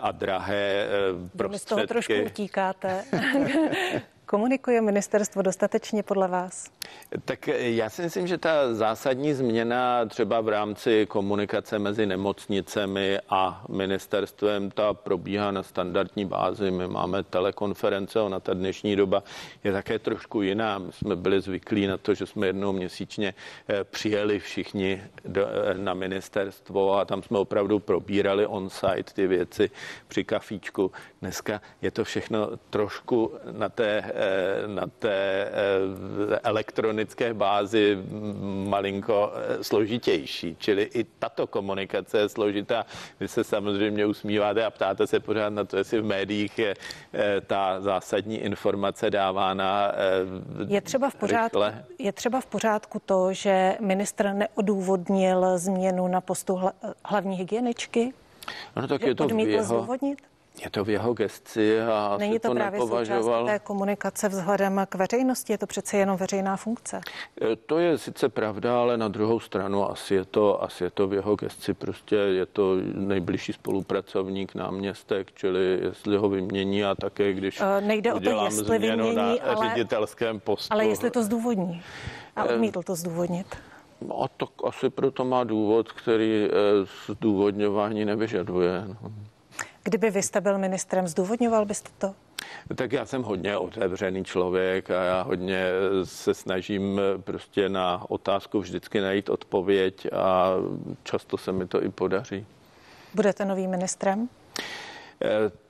a 0.00 0.12
drahé 0.12 0.88
prostředky. 1.36 1.52
Vy 1.52 1.58
z 1.58 1.64
toho 1.64 1.86
trošku 1.86 2.12
utíkáte. 2.26 3.04
Komunikuje 4.26 4.80
ministerstvo 4.80 5.42
dostatečně 5.42 6.02
podle 6.02 6.28
vás? 6.28 6.77
Tak 7.24 7.48
já 7.56 7.90
si 7.90 8.02
myslím, 8.02 8.26
že 8.26 8.38
ta 8.38 8.74
zásadní 8.74 9.34
změna 9.34 10.06
třeba 10.06 10.40
v 10.40 10.48
rámci 10.48 11.06
komunikace 11.06 11.78
mezi 11.78 12.06
nemocnicemi 12.06 13.18
a 13.28 13.64
ministerstvem, 13.68 14.70
ta 14.70 14.94
probíhá 14.94 15.50
na 15.50 15.62
standardní 15.62 16.24
bázi. 16.24 16.70
My 16.70 16.88
máme 16.88 17.22
telekonference, 17.22 18.20
ona 18.20 18.40
ta 18.40 18.54
dnešní 18.54 18.96
doba 18.96 19.22
je 19.64 19.72
také 19.72 19.98
trošku 19.98 20.42
jiná. 20.42 20.78
My 20.78 20.92
jsme 20.92 21.16
byli 21.16 21.40
zvyklí 21.40 21.86
na 21.86 21.96
to, 21.96 22.14
že 22.14 22.26
jsme 22.26 22.46
jednou 22.46 22.72
měsíčně 22.72 23.34
eh, 23.68 23.84
přijeli 23.84 24.38
všichni 24.38 25.02
do, 25.24 25.46
eh, 25.46 25.74
na 25.74 25.94
ministerstvo 25.94 26.98
a 26.98 27.04
tam 27.04 27.22
jsme 27.22 27.38
opravdu 27.38 27.78
probírali 27.78 28.46
on-site 28.46 29.12
ty 29.14 29.26
věci 29.26 29.70
při 30.08 30.24
kafíčku. 30.24 30.92
Dneska 31.20 31.60
je 31.82 31.90
to 31.90 32.04
všechno 32.04 32.50
trošku 32.70 33.32
na 33.52 33.68
té 33.68 34.04
Eh, 34.18 34.66
na 34.66 34.86
té 34.98 35.50
eh, 35.52 36.38
elektronické 36.78 37.34
bázi 37.34 37.98
malinko 38.68 39.32
eh, 39.34 39.64
složitější. 39.64 40.56
Čili 40.58 40.82
i 40.82 41.04
tato 41.18 41.46
komunikace 41.46 42.18
je 42.18 42.28
složitá. 42.28 42.86
Vy 43.20 43.28
se 43.28 43.44
samozřejmě 43.44 44.06
usmíváte 44.06 44.64
a 44.64 44.70
ptáte 44.70 45.06
se 45.06 45.20
pořád 45.20 45.50
na 45.50 45.64
to, 45.64 45.76
jestli 45.76 46.00
v 46.00 46.04
médiích 46.04 46.58
je 46.58 46.74
ta 47.46 47.80
zásadní 47.80 48.38
informace 48.38 49.10
dávána 49.10 49.92
je 50.68 50.80
třeba 50.80 51.10
v 51.10 51.14
pořádku, 51.14 51.58
rychle. 51.58 51.84
Je 51.98 52.12
třeba 52.12 52.40
v 52.40 52.46
pořádku 52.46 53.02
to, 53.06 53.32
že 53.32 53.76
ministr 53.80 54.32
neodůvodnil 54.32 55.58
změnu 55.58 56.08
na 56.08 56.20
postu 56.20 56.60
hlavní 57.04 57.36
hygieničky? 57.36 58.12
No 58.76 58.88
tak 58.88 59.02
je 59.02 59.14
to 59.14 59.28
v 59.28 59.38
jeho? 59.38 59.86
Je 60.64 60.70
to 60.70 60.84
v 60.84 60.90
jeho 60.90 61.14
gesci 61.14 61.80
a 61.80 62.16
Není 62.18 62.38
to, 62.38 62.48
to 62.48 62.54
právě 62.54 62.80
nepovažoval... 62.80 63.46
té 63.46 63.58
komunikace 63.58 64.28
vzhledem 64.28 64.86
k 64.88 64.94
veřejnosti, 64.94 65.52
je 65.52 65.58
to 65.58 65.66
přece 65.66 65.96
jenom 65.96 66.16
veřejná 66.16 66.56
funkce. 66.56 67.00
E, 67.52 67.56
to 67.56 67.78
je 67.78 67.98
sice 67.98 68.28
pravda, 68.28 68.80
ale 68.80 68.96
na 68.96 69.08
druhou 69.08 69.40
stranu 69.40 69.90
asi 69.90 70.14
je 70.14 70.24
to, 70.24 70.62
asi 70.62 70.84
je 70.84 70.90
to 70.90 71.08
v 71.08 71.12
jeho 71.12 71.36
gesci, 71.36 71.74
prostě 71.74 72.16
je 72.16 72.46
to 72.46 72.76
nejbližší 72.94 73.52
spolupracovník, 73.52 74.54
náměstek, 74.54 75.32
čili 75.34 75.78
jestli 75.82 76.16
ho 76.16 76.28
vymění 76.28 76.84
a 76.84 76.94
také, 76.94 77.32
když 77.32 77.60
e, 77.60 77.80
Nejde 77.80 78.12
o 78.12 78.20
to, 78.20 78.44
jestli 78.44 78.78
vymění, 78.78 79.14
na 79.14 79.22
ale, 79.22 79.68
ředitelském 79.68 80.40
postu. 80.40 80.74
Ale 80.74 80.86
jestli 80.86 81.10
to 81.10 81.22
zdůvodní. 81.22 81.82
A 82.36 82.44
e, 82.44 82.54
odmítl 82.54 82.82
to 82.82 82.94
zdůvodnit. 82.94 83.56
A 84.22 84.28
tak 84.28 84.48
asi 84.64 84.90
proto 84.90 85.24
má 85.24 85.44
důvod, 85.44 85.92
který 85.92 86.48
zdůvodňování 87.06 88.04
nevyžaduje. 88.04 88.84
No. 88.88 89.12
Kdyby 89.88 90.10
vy 90.10 90.22
jste 90.22 90.40
byl 90.40 90.58
ministrem, 90.58 91.08
zdůvodňoval 91.08 91.64
byste 91.64 91.90
to? 91.98 92.14
Tak 92.74 92.92
já 92.92 93.06
jsem 93.06 93.22
hodně 93.22 93.56
otevřený 93.56 94.24
člověk 94.24 94.90
a 94.90 95.02
já 95.02 95.22
hodně 95.22 95.66
se 96.04 96.34
snažím 96.34 97.00
prostě 97.20 97.68
na 97.68 98.04
otázku 98.08 98.60
vždycky 98.60 99.00
najít 99.00 99.28
odpověď 99.28 100.06
a 100.12 100.50
často 101.02 101.36
se 101.38 101.52
mi 101.52 101.66
to 101.66 101.82
i 101.82 101.88
podaří. 101.88 102.46
Budete 103.14 103.44
novým 103.44 103.70
ministrem? 103.70 104.28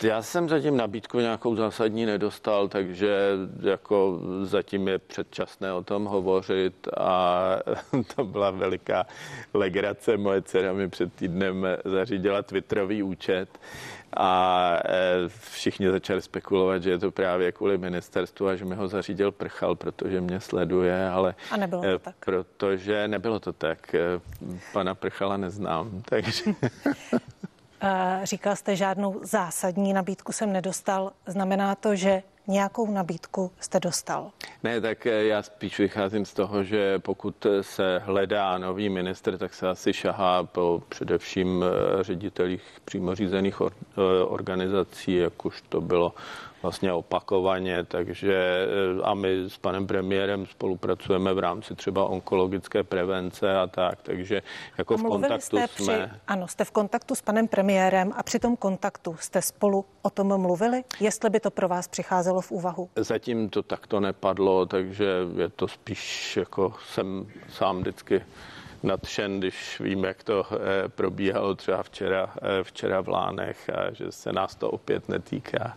Já 0.03 0.23
jsem 0.23 0.49
zatím 0.49 0.77
nabídku 0.77 1.21
nějakou 1.21 1.57
zásadní 1.57 2.07
nedostal, 2.07 2.69
takže 2.69 3.17
jako 3.61 4.21
zatím 4.43 4.89
je 4.89 4.99
předčasné 4.99 5.73
o 5.73 5.83
tom 5.83 6.05
hovořit 6.05 6.89
a 6.97 7.57
to 8.17 8.25
byla 8.25 8.51
veliká 8.51 9.07
legrace. 9.55 10.17
Moje 10.17 10.43
dcera 10.43 10.73
mi 10.73 10.89
před 10.89 11.13
týdnem 11.15 11.67
zařídila 11.85 12.43
Twitterový 12.43 13.03
účet 13.03 13.59
a 14.17 14.81
e, 14.85 15.29
všichni 15.29 15.91
začali 15.91 16.23
spekulovat, 16.23 16.83
že 16.83 16.91
je 16.91 16.99
to 16.99 17.11
právě 17.11 17.53
kvůli 17.53 17.79
ministerstvu 17.79 18.49
a 18.49 18.57
že 18.57 18.65
mi 18.65 18.75
ho 18.75 18.89
zařídil 18.89 19.33
prchal, 19.33 19.75
protože 19.75 20.21
mě 20.21 20.41
sleduje, 20.41 21.09
ale 21.09 21.35
a 21.51 21.57
nebylo 21.57 21.83
to 21.83 21.89
e, 21.89 21.99
tak. 21.99 22.15
protože 22.25 23.09
nebylo 23.09 23.41
to 23.41 23.53
tak. 23.53 23.95
Pana 24.73 24.95
prchala 24.95 25.37
neznám, 25.37 26.03
takže... 26.09 26.45
Říkal 28.23 28.57
jste, 28.57 28.77
žádnou 28.77 29.21
zásadní 29.23 29.93
nabídku 29.93 30.33
jsem 30.33 30.53
nedostal. 30.53 31.13
Znamená 31.27 31.75
to, 31.75 31.97
že 31.97 32.23
nějakou 32.49 32.91
nabídku 32.91 33.51
jste 33.61 33.81
dostal? 33.81 34.31
Ne, 34.63 34.81
tak 34.81 35.07
eh, 35.07 35.25
já 35.25 35.43
spíš 35.43 35.79
vycházím 35.79 36.25
z 36.25 36.35
toho, 36.35 36.65
že 36.65 36.99
pokud 36.99 37.47
se 37.61 38.03
hledá 38.05 38.59
nový 38.59 38.89
minister, 38.89 39.39
tak 39.39 39.55
se 39.55 39.69
asi 39.69 39.93
šahá 39.93 40.45
po 40.45 40.83
především 40.89 41.65
eh, 41.65 42.03
ředitelích 42.05 42.63
přímo 42.85 43.15
řízených 43.15 43.61
eh, 43.61 44.01
organizací, 44.25 45.15
jak 45.15 45.47
už 45.47 45.63
to 45.69 45.81
bylo 45.81 46.15
vlastně 46.63 46.93
opakovaně, 46.93 47.85
takže 47.85 48.35
eh, 48.35 49.03
a 49.03 49.15
my 49.15 49.45
s 49.49 49.59
panem 49.59 49.87
premiérem 49.87 50.47
spolupracujeme 50.47 51.35
v 51.35 51.39
rámci 51.39 51.75
třeba 51.75 52.05
onkologické 52.05 52.83
prevence 52.83 53.59
a 53.59 53.67
tak, 53.67 54.03
takže 54.03 54.43
jako 54.79 54.97
v 54.97 55.03
kontaktu 55.03 55.41
jste 55.41 55.69
jsme. 55.69 56.09
Při, 56.09 56.21
ano, 56.29 56.49
jste 56.49 56.65
v 56.65 56.71
kontaktu 56.71 57.15
s 57.15 57.23
panem 57.23 57.49
premiérem 57.49 58.13
a 58.17 58.23
při 58.23 58.39
tom 58.39 58.57
kontaktu 58.57 59.17
jste 59.21 59.43
spolu 59.43 59.85
o 60.03 60.11
tom 60.11 60.41
mluvili, 60.41 60.85
jestli 61.01 61.31
by 61.31 61.41
to 61.41 61.51
pro 61.51 61.69
vás 61.69 61.89
přicházelo 61.89 62.38
v 62.41 62.51
úvahu? 62.51 62.91
Zatím 62.97 63.49
to 63.49 63.63
takto 63.63 64.01
nepadlo, 64.01 64.67
takže 64.67 65.07
je 65.37 65.49
to 65.49 65.69
spíš 65.69 66.37
jako 66.37 66.75
jsem 66.93 67.27
sám 67.49 67.81
vždycky 67.81 68.23
nadšen, 68.83 69.39
když 69.39 69.81
vím, 69.81 70.05
jak 70.05 70.23
to 70.23 70.47
eh, 70.53 70.89
probíhalo 70.89 71.55
třeba 71.55 71.83
včera, 71.83 72.35
eh, 72.43 72.65
včera 72.65 73.01
v 73.01 73.09
Lánech 73.09 73.71
a 73.71 73.93
že 73.93 74.13
se 74.13 74.33
nás 74.33 74.55
to 74.55 74.71
opět 74.71 75.09
netýká. 75.09 75.77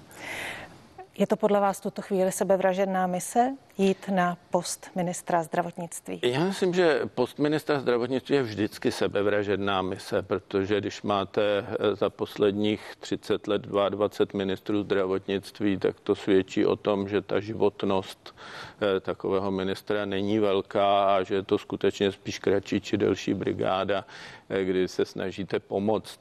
Je 1.18 1.27
to 1.27 1.36
podle 1.36 1.60
vás 1.60 1.80
tuto 1.80 2.01
chvíli 2.01 2.32
sebevražedná 2.32 3.08
mise 3.08 3.56
jít 3.77 4.10
na 4.10 4.38
post 4.50 4.91
ministra 4.96 5.44
zdravotnictví? 5.44 6.20
Já 6.24 6.44
myslím, 6.44 6.74
že 6.74 7.01
post 7.15 7.39
ministra 7.39 7.80
zdravotnictví 7.80 8.36
je 8.36 8.44
vždycky 8.44 8.91
sebevražedná 8.91 9.82
mise, 9.82 10.22
protože 10.22 10.77
když 10.77 11.01
máte 11.01 11.41
eh, 11.68 11.96
za 11.96 12.10
posledních 12.10 12.82
30 13.00 13.48
let 13.48 13.62
22 13.62 14.38
ministrů 14.38 14.84
zdravotnictví, 14.84 15.77
tak 15.77 16.00
to 16.00 16.15
svědčí 16.15 16.65
o 16.65 16.75
tom, 16.75 17.10
že 17.10 17.22
ta 17.22 17.39
životnost 17.39 18.36
eh, 18.82 19.00
takového 19.00 19.51
ministra 19.51 20.06
není 20.06 20.39
velká 20.39 21.15
a 21.15 21.24
že 21.24 21.36
je 21.36 21.44
to 21.44 21.58
skutečně 21.58 22.12
spíš 22.12 22.39
kratší 22.39 22.82
či 22.82 22.98
delší 22.98 23.34
brigáda, 23.34 24.06
eh, 24.50 24.63
kdy 24.63 24.88
se 24.88 25.06
snažíte 25.06 25.60
pomoct. 25.60 26.20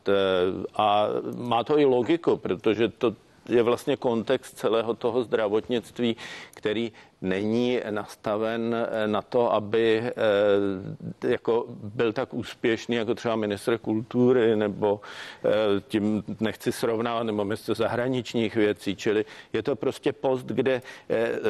A 0.77 1.07
má 1.37 1.65
to 1.65 1.79
i 1.79 1.85
logiku, 1.85 2.37
protože 2.37 2.89
to 2.89 3.15
je 3.49 3.63
vlastně 3.63 3.97
kontext 3.97 4.59
celého 4.59 4.95
toho 4.95 5.23
zdravotnictví, 5.23 6.17
který 6.55 6.93
není 7.23 7.81
nastaven 7.91 8.75
eh, 8.75 9.07
na 9.07 9.23
to, 9.23 9.53
aby 9.53 10.03
eh, 10.03 11.29
jako 11.29 11.65
byl 11.69 12.13
tak 12.13 12.35
úspěšný 12.35 12.97
jako 12.97 13.15
třeba 13.15 13.37
ministr 13.37 13.79
kultury 13.79 14.57
nebo 14.57 15.01
eh, 15.45 15.51
tím 15.89 16.25
nechci 16.41 16.73
srovnávat 16.73 17.23
nebo 17.23 17.45
ministr 17.45 17.75
zahraničních 17.75 18.57
věcí, 18.57 18.97
čili 18.97 19.25
je 19.53 19.63
to 19.63 19.77
prostě 19.77 20.13
post, 20.13 20.47
kde 20.47 20.83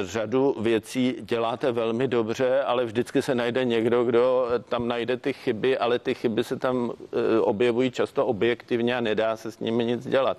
řadu 0.03 0.57
věcí 0.61 1.17
děláte 1.21 1.73
velmi 1.73 2.09
dobře, 2.09 2.63
ale 2.63 2.85
vždycky 2.85 3.23
se 3.23 3.35
najde 3.35 3.65
někdo, 3.65 4.05
kdo 4.05 4.49
tam 4.69 4.89
najde 4.89 5.17
ty 5.17 5.33
chyby, 5.33 5.79
ale 5.79 5.99
ty 5.99 6.15
chyby 6.15 6.45
se 6.45 6.57
tam 6.57 6.93
objevují 7.41 7.91
často 7.91 8.27
objektivně 8.27 8.97
a 8.97 9.01
nedá 9.01 9.37
se 9.37 9.53
s 9.53 9.61
nimi 9.61 9.85
nic 9.85 10.07
dělat. 10.07 10.39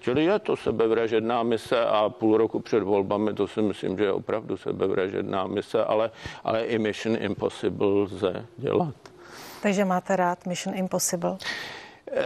Čili 0.00 0.24
je 0.24 0.38
to 0.38 0.56
sebevražedná 0.56 1.42
mise 1.42 1.86
a 1.86 2.08
půl 2.08 2.36
roku 2.36 2.60
před 2.60 2.82
volbami 2.82 3.34
to 3.34 3.46
si 3.46 3.62
myslím, 3.62 3.98
že 3.98 4.04
je 4.04 4.12
opravdu 4.12 4.56
sebevražedná 4.70 5.46
mise, 5.46 5.84
ale, 5.84 6.10
ale 6.44 6.64
i 6.64 6.78
Mission 6.78 7.16
Impossible 7.20 7.86
lze 7.86 8.46
dělat. 8.56 8.94
Takže 9.62 9.84
máte 9.84 10.16
rád 10.16 10.46
Mission 10.46 10.76
Impossible? 10.76 11.36
Eh, 12.12 12.24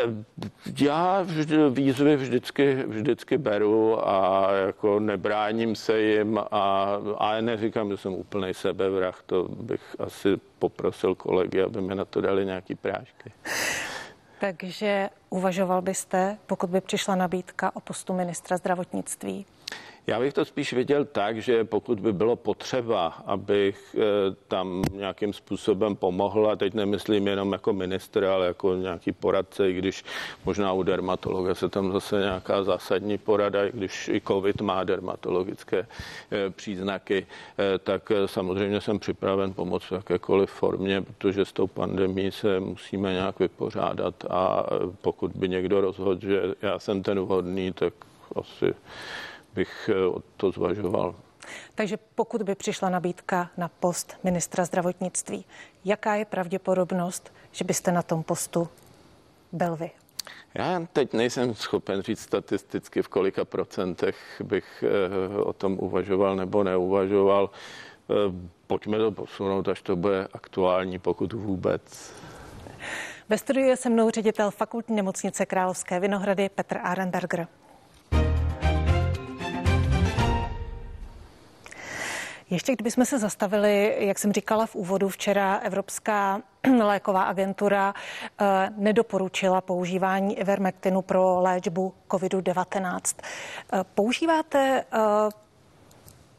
já 0.80 1.22
vždy, 1.22 1.70
výzvy 1.70 2.16
vždycky, 2.16 2.74
vždycky 2.86 3.38
beru 3.38 4.08
a 4.08 4.48
jako 4.52 5.00
nebráním 5.00 5.76
se 5.76 6.00
jim 6.00 6.38
a, 6.50 6.98
a 7.18 7.40
neříkám, 7.40 7.90
že 7.90 7.96
jsem 7.96 8.12
úplný 8.12 8.54
sebevrah, 8.54 9.22
to 9.26 9.48
bych 9.48 9.96
asi 9.98 10.28
poprosil 10.58 11.14
kolegy, 11.14 11.62
aby 11.62 11.80
mi 11.80 11.94
na 11.94 12.04
to 12.04 12.20
dali 12.20 12.46
nějaký 12.46 12.74
prášky. 12.74 13.32
Takže 14.40 15.08
uvažoval 15.34 15.82
byste, 15.82 16.38
pokud 16.46 16.70
by 16.70 16.80
přišla 16.80 17.14
nabídka 17.14 17.76
o 17.76 17.80
postu 17.80 18.12
ministra 18.12 18.56
zdravotnictví? 18.56 19.46
Já 20.06 20.20
bych 20.20 20.32
to 20.32 20.44
spíš 20.44 20.72
viděl 20.72 21.04
tak, 21.04 21.42
že 21.42 21.64
pokud 21.64 22.00
by 22.00 22.12
bylo 22.12 22.36
potřeba, 22.36 23.06
abych 23.06 23.96
eh, 23.98 24.00
tam 24.48 24.82
nějakým 24.92 25.32
způsobem 25.32 25.96
pomohl, 25.96 26.50
a 26.50 26.56
teď 26.56 26.74
nemyslím 26.74 27.26
jenom 27.26 27.52
jako 27.52 27.72
ministr, 27.72 28.24
ale 28.24 28.46
jako 28.46 28.74
nějaký 28.74 29.12
poradce, 29.12 29.70
i 29.70 29.72
když 29.72 30.04
možná 30.44 30.72
u 30.72 30.82
dermatologa 30.82 31.54
se 31.54 31.68
tam 31.68 31.92
zase 31.92 32.20
nějaká 32.20 32.64
zásadní 32.64 33.18
porada, 33.18 33.64
i 33.64 33.72
když 33.72 34.08
i 34.08 34.20
COVID 34.20 34.60
má 34.60 34.84
dermatologické 34.84 35.78
eh, 35.78 36.50
příznaky, 36.50 37.26
eh, 37.58 37.78
tak 37.78 38.12
samozřejmě 38.26 38.80
jsem 38.80 38.98
připraven 38.98 39.52
pomoct 39.52 39.84
v 39.84 39.92
jakékoliv 39.92 40.50
formě, 40.50 41.02
protože 41.02 41.44
s 41.44 41.52
tou 41.52 41.66
pandemí 41.66 42.32
se 42.32 42.60
musíme 42.60 43.12
nějak 43.12 43.38
vypořádat 43.38 44.14
a 44.30 44.66
pokud 45.02 45.23
by 45.28 45.48
někdo 45.48 45.80
rozhodl, 45.80 46.20
že 46.20 46.42
já 46.62 46.78
jsem 46.78 47.02
ten 47.02 47.20
vhodný, 47.20 47.72
tak 47.72 47.94
asi 48.36 48.74
bych 49.54 49.90
eh, 49.92 50.20
to 50.36 50.50
zvažoval. 50.50 51.14
Takže 51.74 51.98
pokud 52.14 52.42
by 52.42 52.54
přišla 52.54 52.90
nabídka 52.90 53.50
na 53.56 53.68
post 53.68 54.16
ministra 54.24 54.64
zdravotnictví, 54.64 55.44
jaká 55.84 56.14
je 56.14 56.24
pravděpodobnost, 56.24 57.32
že 57.52 57.64
byste 57.64 57.92
na 57.92 58.02
tom 58.02 58.22
postu 58.22 58.68
byl 59.52 59.76
vy? 59.76 59.90
Já 60.54 60.86
teď 60.92 61.12
nejsem 61.12 61.54
schopen 61.54 62.02
říct 62.02 62.20
statisticky, 62.20 63.02
v 63.02 63.08
kolika 63.08 63.44
procentech 63.44 64.42
bych 64.44 64.84
eh, 64.86 65.38
o 65.38 65.52
tom 65.52 65.78
uvažoval 65.80 66.36
nebo 66.36 66.64
neuvažoval. 66.64 67.50
Eh, 68.10 68.14
pojďme 68.66 68.98
to 68.98 69.12
posunout, 69.12 69.68
až 69.68 69.82
to 69.82 69.96
bude 69.96 70.28
aktuální, 70.32 70.98
pokud 70.98 71.32
vůbec. 71.32 72.14
Ve 73.28 73.38
studiu 73.38 73.66
je 73.66 73.76
se 73.76 73.90
mnou 73.90 74.10
ředitel 74.10 74.50
fakultní 74.50 74.96
nemocnice 74.96 75.46
Královské 75.46 76.00
Vinohrady 76.00 76.48
Petr 76.48 76.78
Arenberger. 76.82 77.46
Ještě 82.50 82.72
kdybychom 82.72 83.04
se 83.04 83.18
zastavili, 83.18 83.96
jak 83.98 84.18
jsem 84.18 84.32
říkala 84.32 84.66
v 84.66 84.74
úvodu, 84.74 85.08
včera 85.08 85.56
Evropská 85.56 86.42
léková 86.82 87.22
agentura 87.22 87.94
eh, 88.40 88.70
nedoporučila 88.76 89.60
používání 89.60 90.38
ivermectinu 90.38 91.02
pro 91.02 91.40
léčbu 91.40 91.94
COVID-19. 92.08 93.00
Eh, 93.72 93.84
používáte 93.94 94.84
eh, 94.92 94.98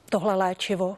tohle 0.10 0.36
léčivo? 0.36 0.98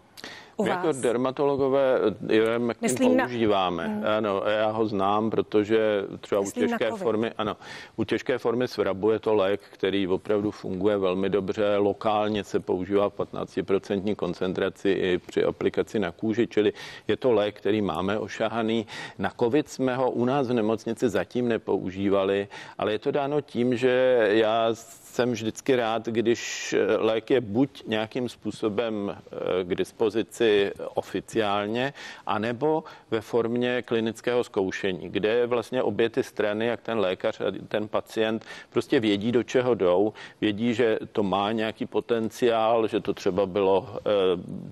U 0.58 0.64
My 0.64 0.70
jako 0.70 0.92
dermatologové 0.92 2.00
Ivermectin 2.30 3.18
používáme. 3.18 3.88
Na... 3.88 3.94
Hmm. 3.94 4.06
Ano, 4.18 4.44
já 4.48 4.72
ho 4.72 4.86
znám, 4.86 5.30
protože 5.30 6.04
třeba 6.22 6.42
Myslím 6.42 6.64
u 6.64 6.68
těžké 6.68 6.92
formy, 6.92 7.32
ano, 7.38 7.58
u 7.96 8.04
těžké 8.04 8.38
formy 8.38 8.68
svrabu 8.68 9.12
je 9.12 9.20
to 9.20 9.34
lék, 9.34 9.62
který 9.72 10.08
opravdu 10.08 10.52
funguje 10.52 10.98
velmi 10.98 11.30
dobře. 11.30 11.78
Lokálně 11.78 12.44
se 12.44 12.60
používá 12.60 13.10
v 13.10 13.14
15% 13.14 14.16
koncentraci 14.16 14.90
i 14.90 15.18
při 15.18 15.44
aplikaci 15.44 16.00
na 16.00 16.12
kůži, 16.12 16.48
čili 16.48 16.74
je 17.08 17.18
to 17.18 17.32
lék, 17.32 17.56
který 17.56 17.82
máme 17.82 18.20
ošahaný. 18.20 18.88
Na 19.20 19.32
COVID 19.40 19.70
jsme 19.70 19.96
ho 19.96 20.12
u 20.12 20.26
nás 20.26 20.48
v 20.48 20.54
nemocnici 20.54 21.10
zatím 21.10 21.48
nepoužívali, 21.48 22.48
ale 22.78 22.92
je 22.92 23.00
to 23.00 23.12
dáno 23.12 23.42
tím, 23.42 23.78
že 23.78 24.28
já 24.32 24.70
jsem 25.18 25.32
vždycky 25.32 25.76
rád, 25.76 26.06
když 26.06 26.76
lék 26.98 27.30
je 27.30 27.42
buď 27.42 27.84
nějakým 27.88 28.30
způsobem 28.30 29.18
eh, 29.18 29.64
k 29.64 29.76
dispozici, 29.76 30.72
oficiálně, 30.94 31.94
anebo 32.26 32.84
ve 33.12 33.22
formě 33.22 33.82
klinického 33.82 34.44
zkoušení, 34.44 35.10
kde 35.10 35.48
vlastně 35.48 35.84
obě 35.84 36.10
ty 36.10 36.24
strany, 36.24 36.66
jak 36.66 36.82
ten 36.82 37.00
lékař 37.00 37.42
a 37.42 37.46
ten 37.68 37.88
pacient, 37.88 38.46
prostě 38.70 39.00
vědí, 39.00 39.32
do 39.32 39.44
čeho 39.44 39.76
jdou, 39.76 40.14
vědí, 40.42 40.74
že 40.74 41.00
to 41.12 41.24
má 41.24 41.52
nějaký 41.52 41.86
potenciál, 41.86 42.88
že 42.88 43.00
to 43.00 43.14
třeba 43.14 43.46
bylo 43.46 43.90
eh, 43.90 44.02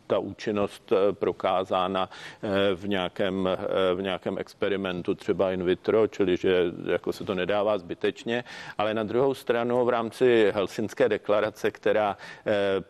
ta 0.08 0.20
účinnost 0.20 0.92
eh, 0.92 1.14
prokázána 1.14 2.10
eh, 2.10 2.76
v 2.76 2.88
nějakém, 2.88 3.50
v 3.96 4.02
nějakém 4.02 4.38
experimentu, 4.38 5.16
třeba 5.16 5.52
in 5.52 5.64
vitro, 5.64 6.08
čili 6.08 6.38
že 6.38 6.72
jako 6.92 7.14
se 7.14 7.24
to 7.24 7.36
nedává 7.36 7.78
zbytečně, 7.78 8.44
ale 8.78 8.94
na 8.94 9.04
druhou 9.04 9.34
stranu 9.34 9.86
v 9.86 9.90
rámci 9.90 10.35
Helsinské 10.52 11.10
deklarace, 11.10 11.72
která 11.72 12.18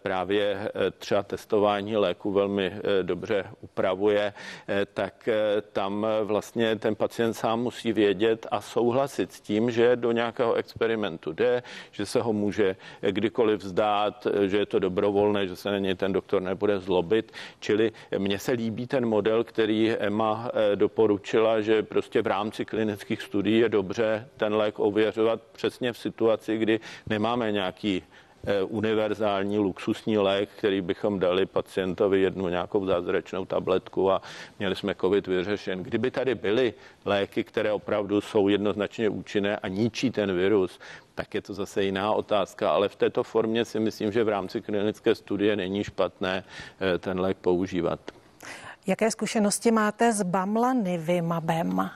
právě 0.01 0.71
třeba 0.97 1.23
testování 1.23 1.97
léku 1.97 2.31
velmi 2.31 2.73
dobře 3.01 3.45
upravuje, 3.62 4.34
tak 4.93 5.29
tam 5.71 6.08
vlastně 6.23 6.75
ten 6.75 6.95
pacient 6.95 7.34
sám 7.34 7.60
musí 7.60 7.93
vědět 7.93 8.47
a 8.51 8.62
souhlasit 8.62 9.31
s 9.31 9.41
tím, 9.41 9.71
že 9.71 9.95
do 9.95 10.12
nějakého 10.12 10.53
experimentu 10.53 11.31
jde, 11.31 11.63
že 11.91 12.05
se 12.05 12.21
ho 12.21 12.34
může 12.34 12.75
kdykoliv 13.01 13.63
vzdát, 13.63 14.27
že 14.45 14.58
je 14.58 14.65
to 14.65 14.79
dobrovolné, 14.79 15.47
že 15.47 15.55
se 15.55 15.71
na 15.71 15.77
něj 15.79 15.95
ten 15.95 16.13
doktor 16.13 16.41
nebude 16.41 16.79
zlobit. 16.79 17.31
Čili 17.60 17.91
mně 18.17 18.39
se 18.39 18.51
líbí 18.51 18.88
ten 18.88 19.05
model, 19.05 19.43
který 19.43 19.91
Emma 19.91 20.51
eh, 20.53 20.75
doporučila, 20.75 21.62
že 21.62 21.84
prostě 21.84 22.21
v 22.21 22.27
rámci 22.27 22.65
klinických 22.65 23.21
studií 23.21 23.60
je 23.60 23.69
dobře 23.69 24.27
ten 24.38 24.55
lék 24.55 24.79
ověřovat 24.79 25.41
přesně 25.51 25.93
v 25.93 25.97
situaci, 25.97 26.58
kdy 26.58 26.79
nemáme 27.25 27.51
nějaký 27.51 28.03
Eh, 28.47 28.63
univerzální 28.63 29.57
luxusní 29.57 30.17
lék, 30.17 30.49
který 30.57 30.81
bychom 30.81 31.19
dali 31.19 31.45
pacientovi 31.45 32.21
jednu 32.21 32.49
nějakou 32.49 32.85
zázračnou 32.85 33.45
tabletku 33.45 34.11
a 34.11 34.21
měli 34.59 34.75
jsme 34.75 34.95
COVID 34.95 35.27
vyřešen. 35.27 35.83
Kdyby 35.83 36.11
tady 36.11 36.35
byly 36.35 36.73
léky, 37.05 37.43
které 37.43 37.71
opravdu 37.71 38.21
jsou 38.21 38.47
jednoznačně 38.47 39.09
účinné 39.09 39.57
a 39.57 39.67
ničí 39.67 40.11
ten 40.11 40.35
virus, 40.35 40.79
tak 41.15 41.33
je 41.33 41.41
to 41.41 41.53
zase 41.53 41.83
jiná 41.83 42.11
otázka, 42.11 42.71
ale 42.71 42.89
v 42.89 42.95
této 42.95 43.23
formě 43.23 43.65
si 43.65 43.79
myslím, 43.79 44.11
že 44.11 44.23
v 44.23 44.29
rámci 44.29 44.61
klinické 44.61 45.15
studie 45.15 45.55
není 45.55 45.83
špatné 45.83 46.43
eh, 46.43 46.97
ten 46.97 47.19
lék 47.19 47.38
používat. 47.38 47.99
Jaké 48.88 49.11
zkušenosti 49.11 49.71
máte 49.71 50.13
s 50.13 50.21
bamlanivimabem? 50.23 51.89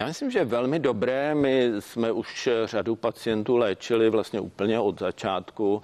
Já 0.00 0.06
myslím, 0.06 0.30
že 0.30 0.44
velmi 0.44 0.78
dobré. 0.78 1.34
My 1.34 1.72
jsme 1.78 2.12
už 2.12 2.48
řadu 2.64 2.96
pacientů 2.96 3.56
léčili 3.56 4.10
vlastně 4.10 4.40
úplně 4.40 4.80
od 4.80 5.00
začátku. 5.00 5.82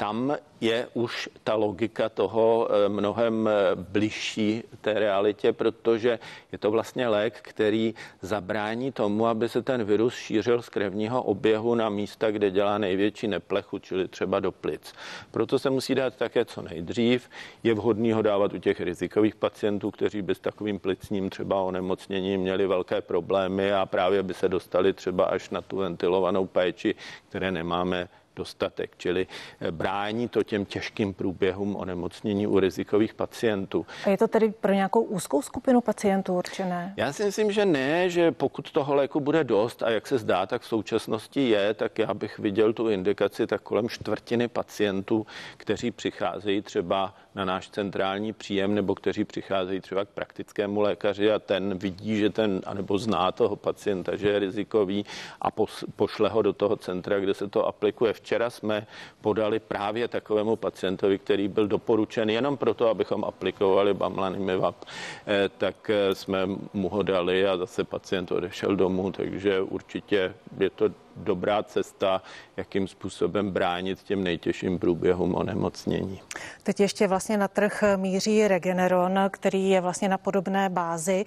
Tam 0.00 0.36
je 0.60 0.88
už 0.94 1.28
ta 1.44 1.54
logika 1.54 2.08
toho 2.08 2.68
eh, 2.70 2.88
mnohem 2.88 3.48
eh, 3.48 3.52
bližší 3.74 4.62
té 4.80 4.94
realitě, 4.94 5.52
protože 5.52 6.18
je 6.52 6.58
to 6.58 6.70
vlastně 6.70 7.08
lék, 7.08 7.38
který 7.42 7.94
zabrání 8.22 8.92
tomu, 8.92 9.26
aby 9.26 9.48
se 9.48 9.62
ten 9.62 9.84
virus 9.84 10.14
šířil 10.14 10.62
z 10.62 10.68
krevního 10.68 11.22
oběhu 11.22 11.74
na 11.74 11.88
místa, 11.88 12.30
kde 12.30 12.50
dělá 12.50 12.78
největší 12.78 13.28
neplechu, 13.28 13.78
čili 13.78 14.08
třeba 14.08 14.40
do 14.40 14.52
plic. 14.52 14.92
Proto 15.30 15.58
se 15.58 15.70
musí 15.70 15.94
dát 15.94 16.16
také 16.16 16.44
co 16.44 16.62
nejdřív. 16.62 17.30
Je 17.62 17.74
vhodný 17.74 18.12
ho 18.12 18.22
dávat 18.22 18.52
u 18.52 18.58
těch 18.58 18.80
rizikových 18.80 19.34
pacientů, 19.34 19.90
kteří 19.90 20.22
by 20.22 20.34
s 20.34 20.40
takovým 20.40 20.78
plicním 20.78 21.30
třeba 21.30 21.62
onemocněním 21.62 22.40
měli 22.40 22.66
velké 22.66 23.00
problémy 23.00 23.72
a 23.72 23.86
právě 23.86 24.22
by 24.22 24.34
se 24.34 24.48
dostali 24.48 24.92
třeba 24.92 25.24
až 25.24 25.50
na 25.50 25.60
tu 25.60 25.76
ventilovanou 25.76 26.46
péči, 26.46 26.94
které 27.28 27.50
nemáme 27.50 28.08
dostatek, 28.40 28.90
čili 28.96 29.26
eh, 29.60 29.70
brání 29.70 30.28
to 30.28 30.42
těm 30.42 30.64
těžkým 30.64 31.14
průběhům 31.14 31.76
onemocnění 31.76 32.46
u 32.46 32.60
rizikových 32.60 33.14
pacientů. 33.14 33.86
A 34.06 34.10
je 34.10 34.18
to 34.18 34.28
tedy 34.28 34.50
pro 34.50 34.72
nějakou 34.72 35.00
úzkou 35.02 35.42
skupinu 35.42 35.80
pacientů 35.80 36.34
určené? 36.34 36.94
Já 36.96 37.12
si 37.12 37.24
myslím, 37.24 37.52
že 37.52 37.64
ne, 37.66 38.10
že 38.10 38.32
pokud 38.32 38.70
toho 38.70 38.94
léku 38.94 39.20
bude 39.20 39.44
dost 39.44 39.82
a 39.82 39.90
jak 39.90 40.06
se 40.06 40.18
zdá, 40.18 40.46
tak 40.46 40.62
v 40.62 40.66
současnosti 40.66 41.48
je, 41.48 41.74
tak 41.74 41.98
já 41.98 42.14
bych 42.14 42.38
viděl 42.38 42.72
tu 42.72 42.88
indikaci 42.88 43.46
tak 43.46 43.60
kolem 43.62 43.88
čtvrtiny 43.88 44.48
pacientů, 44.48 45.26
kteří 45.56 45.90
přicházejí 45.90 46.62
třeba 46.62 47.14
na 47.34 47.44
náš 47.44 47.68
centrální 47.68 48.32
příjem 48.32 48.74
nebo 48.74 48.94
kteří 48.94 49.24
přicházejí 49.24 49.80
třeba 49.80 50.04
k 50.04 50.08
praktickému 50.08 50.80
lékaři 50.80 51.32
a 51.32 51.38
ten 51.38 51.78
vidí, 51.78 52.18
že 52.18 52.30
ten, 52.30 52.60
anebo 52.66 52.98
zná 52.98 53.32
toho 53.32 53.56
pacienta, 53.56 54.16
že 54.16 54.28
je 54.28 54.38
rizikový 54.38 55.04
a 55.40 55.48
pošle 55.96 56.28
ho 56.28 56.42
do 56.42 56.52
toho 56.52 56.76
centra, 56.76 57.20
kde 57.20 57.34
se 57.34 57.48
to 57.48 57.66
aplikuje. 57.66 58.12
Včera 58.12 58.50
jsme 58.50 58.86
podali 59.20 59.60
právě 59.60 60.08
takovému 60.08 60.56
pacientovi, 60.56 61.18
který 61.18 61.48
byl 61.48 61.68
doporučen 61.68 62.30
jenom 62.30 62.56
proto, 62.56 62.88
abychom 62.88 63.24
aplikovali 63.24 63.94
bamlanimab, 63.94 64.84
eh, 65.26 65.48
tak 65.58 65.90
eh, 65.90 66.14
jsme 66.14 66.46
mu 66.72 66.88
ho 66.88 67.02
dali 67.02 67.46
a 67.46 67.56
zase 67.56 67.84
pacient 67.84 68.32
odešel 68.32 68.76
domů, 68.76 69.12
takže 69.12 69.60
určitě 69.60 70.34
je 70.58 70.70
to 70.70 70.90
dobrá 71.16 71.62
cesta, 71.62 72.22
jakým 72.56 72.88
způsobem 72.88 73.50
bránit 73.50 74.02
těm 74.02 74.24
nejtěžším 74.24 74.78
průběhům 74.78 75.34
onemocnění. 75.34 76.20
Teď 76.62 76.80
ještě 76.80 77.08
vlastně 77.08 77.36
na 77.36 77.48
trh 77.48 77.84
míří 77.96 78.48
Regeneron, 78.48 79.18
který 79.30 79.70
je 79.70 79.80
vlastně 79.80 80.08
na 80.08 80.18
podobné 80.18 80.68
bázi. 80.68 81.24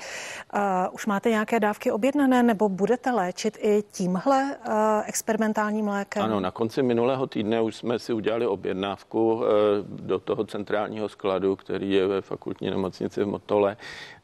Uh, 0.54 0.62
už 0.92 1.06
máte 1.06 1.30
nějaké 1.30 1.60
dávky 1.60 1.92
objednané 1.92 2.44
nebo 2.44 2.70
budete 2.70 3.12
léčit 3.12 3.58
i 3.62 3.84
tímhle 3.92 4.58
uh, 4.68 4.74
experimentálním 5.06 5.88
lékem? 5.88 6.24
Ano, 6.24 6.40
na 6.40 6.52
konci 6.52 6.84
minulého 6.84 7.28
týdne 7.28 7.62
už 7.62 7.76
jsme 7.76 8.00
si 8.00 8.14
udělali 8.14 8.48
objednávku 8.48 9.34
uh, 9.34 9.44
do 9.88 10.20
toho 10.20 10.46
centrálního 10.46 11.10
skladu, 11.10 11.56
který 11.56 11.92
je 11.92 12.08
ve 12.08 12.22
fakultní 12.22 12.70
nemocnici 12.70 13.24
v 13.24 13.28
Motole 13.28 13.78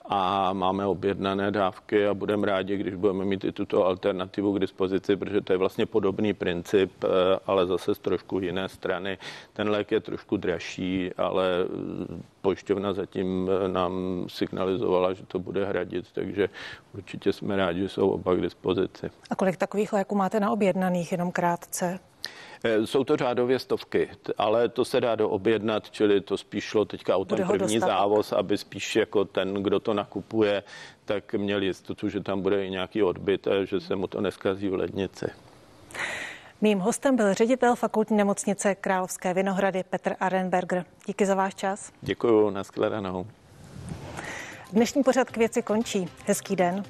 a 0.10 0.54
máme 0.54 0.86
objednané 0.86 1.52
dávky 1.52 2.08
a 2.08 2.14
budeme 2.14 2.48
rádi, 2.48 2.78
když 2.78 2.96
budeme 2.96 3.26
mít 3.26 3.44
i 3.44 3.52
tuto 3.52 3.86
alternativu 3.86 4.54
k 4.54 4.60
dispozici, 4.60 5.16
protože 5.16 5.42
to 5.42 5.54
je 5.54 5.58
vlastně 5.58 5.86
podobný 5.86 6.34
princip, 6.34 7.04
eh, 7.04 7.08
ale 7.46 7.68
zase 7.68 7.96
z 7.96 8.00
trošku 8.00 8.40
jiné 8.40 8.70
strany. 8.70 9.18
Ten 9.54 9.70
lék 9.70 9.92
je 9.92 10.00
trošku 10.00 10.38
dražší, 10.38 11.14
ale 11.18 11.46
eh, 11.64 12.22
pojišťovna 12.42 12.94
zatím 12.94 13.50
eh, 13.50 13.68
nám 13.68 14.26
signalizovala, 14.28 15.14
že 15.14 15.26
to 15.26 15.40
bude 15.40 15.66
hradit, 15.66 16.06
takže 16.14 16.50
určitě 16.94 17.34
jsme 17.34 17.56
rádi, 17.56 17.80
že 17.80 17.90
jsou 17.90 18.10
oba 18.10 18.36
k 18.36 18.42
dispozici. 18.42 19.10
A 19.30 19.36
kolik 19.36 19.58
takových 19.58 19.94
léků 19.94 20.16
máte 20.16 20.40
na 20.40 20.52
objednaných, 20.52 21.12
jenom 21.12 21.32
krátce? 21.32 22.00
Eh, 22.64 22.88
jsou 22.88 23.04
to 23.04 23.18
řádově 23.18 23.60
stovky, 23.60 24.10
ale 24.38 24.70
to 24.70 24.86
se 24.86 25.02
dá 25.02 25.16
doobjednat, 25.16 25.92
čili 25.92 26.22
to 26.22 26.38
spíš 26.38 26.64
šlo 26.64 26.86
teďka 26.86 27.18
o 27.18 27.26
ten 27.26 27.48
první 27.48 27.80
závoz, 27.80 28.34
aby 28.34 28.58
spíš 28.58 28.96
jako 28.96 29.26
ten, 29.26 29.54
kdo 29.54 29.80
to 29.80 29.94
nakupuje, 29.94 30.64
tak 31.06 31.34
měl 31.34 31.64
jistotu, 31.64 32.10
že 32.10 32.20
tam 32.20 32.42
bude 32.42 32.66
i 32.66 32.70
nějaký 32.70 33.04
odbyt 33.04 33.48
a 33.48 33.66
že 33.66 33.80
se 33.80 33.96
mu 33.96 34.08
to 34.08 34.22
neskazí 34.22 34.70
v 34.70 34.74
lednici. 34.74 35.26
Mým 36.62 36.80
hostem 36.80 37.16
byl 37.16 37.34
ředitel 37.34 37.76
fakultní 37.76 38.18
nemocnice 38.18 38.76
Královské 38.76 39.34
Vinohrady 39.34 39.84
Petr 39.84 40.16
Arenberger. 40.20 40.86
Díky 41.06 41.26
za 41.26 41.36
váš 41.36 41.56
čas. 41.56 41.92
Děkuji, 42.02 42.50
nashledanou. 42.50 43.28
Dnešní 44.74 45.04
pořad 45.04 45.30
k 45.30 45.38
věci 45.38 45.62
končí. 45.62 46.10
Hezký 46.26 46.56
den. 46.56 46.84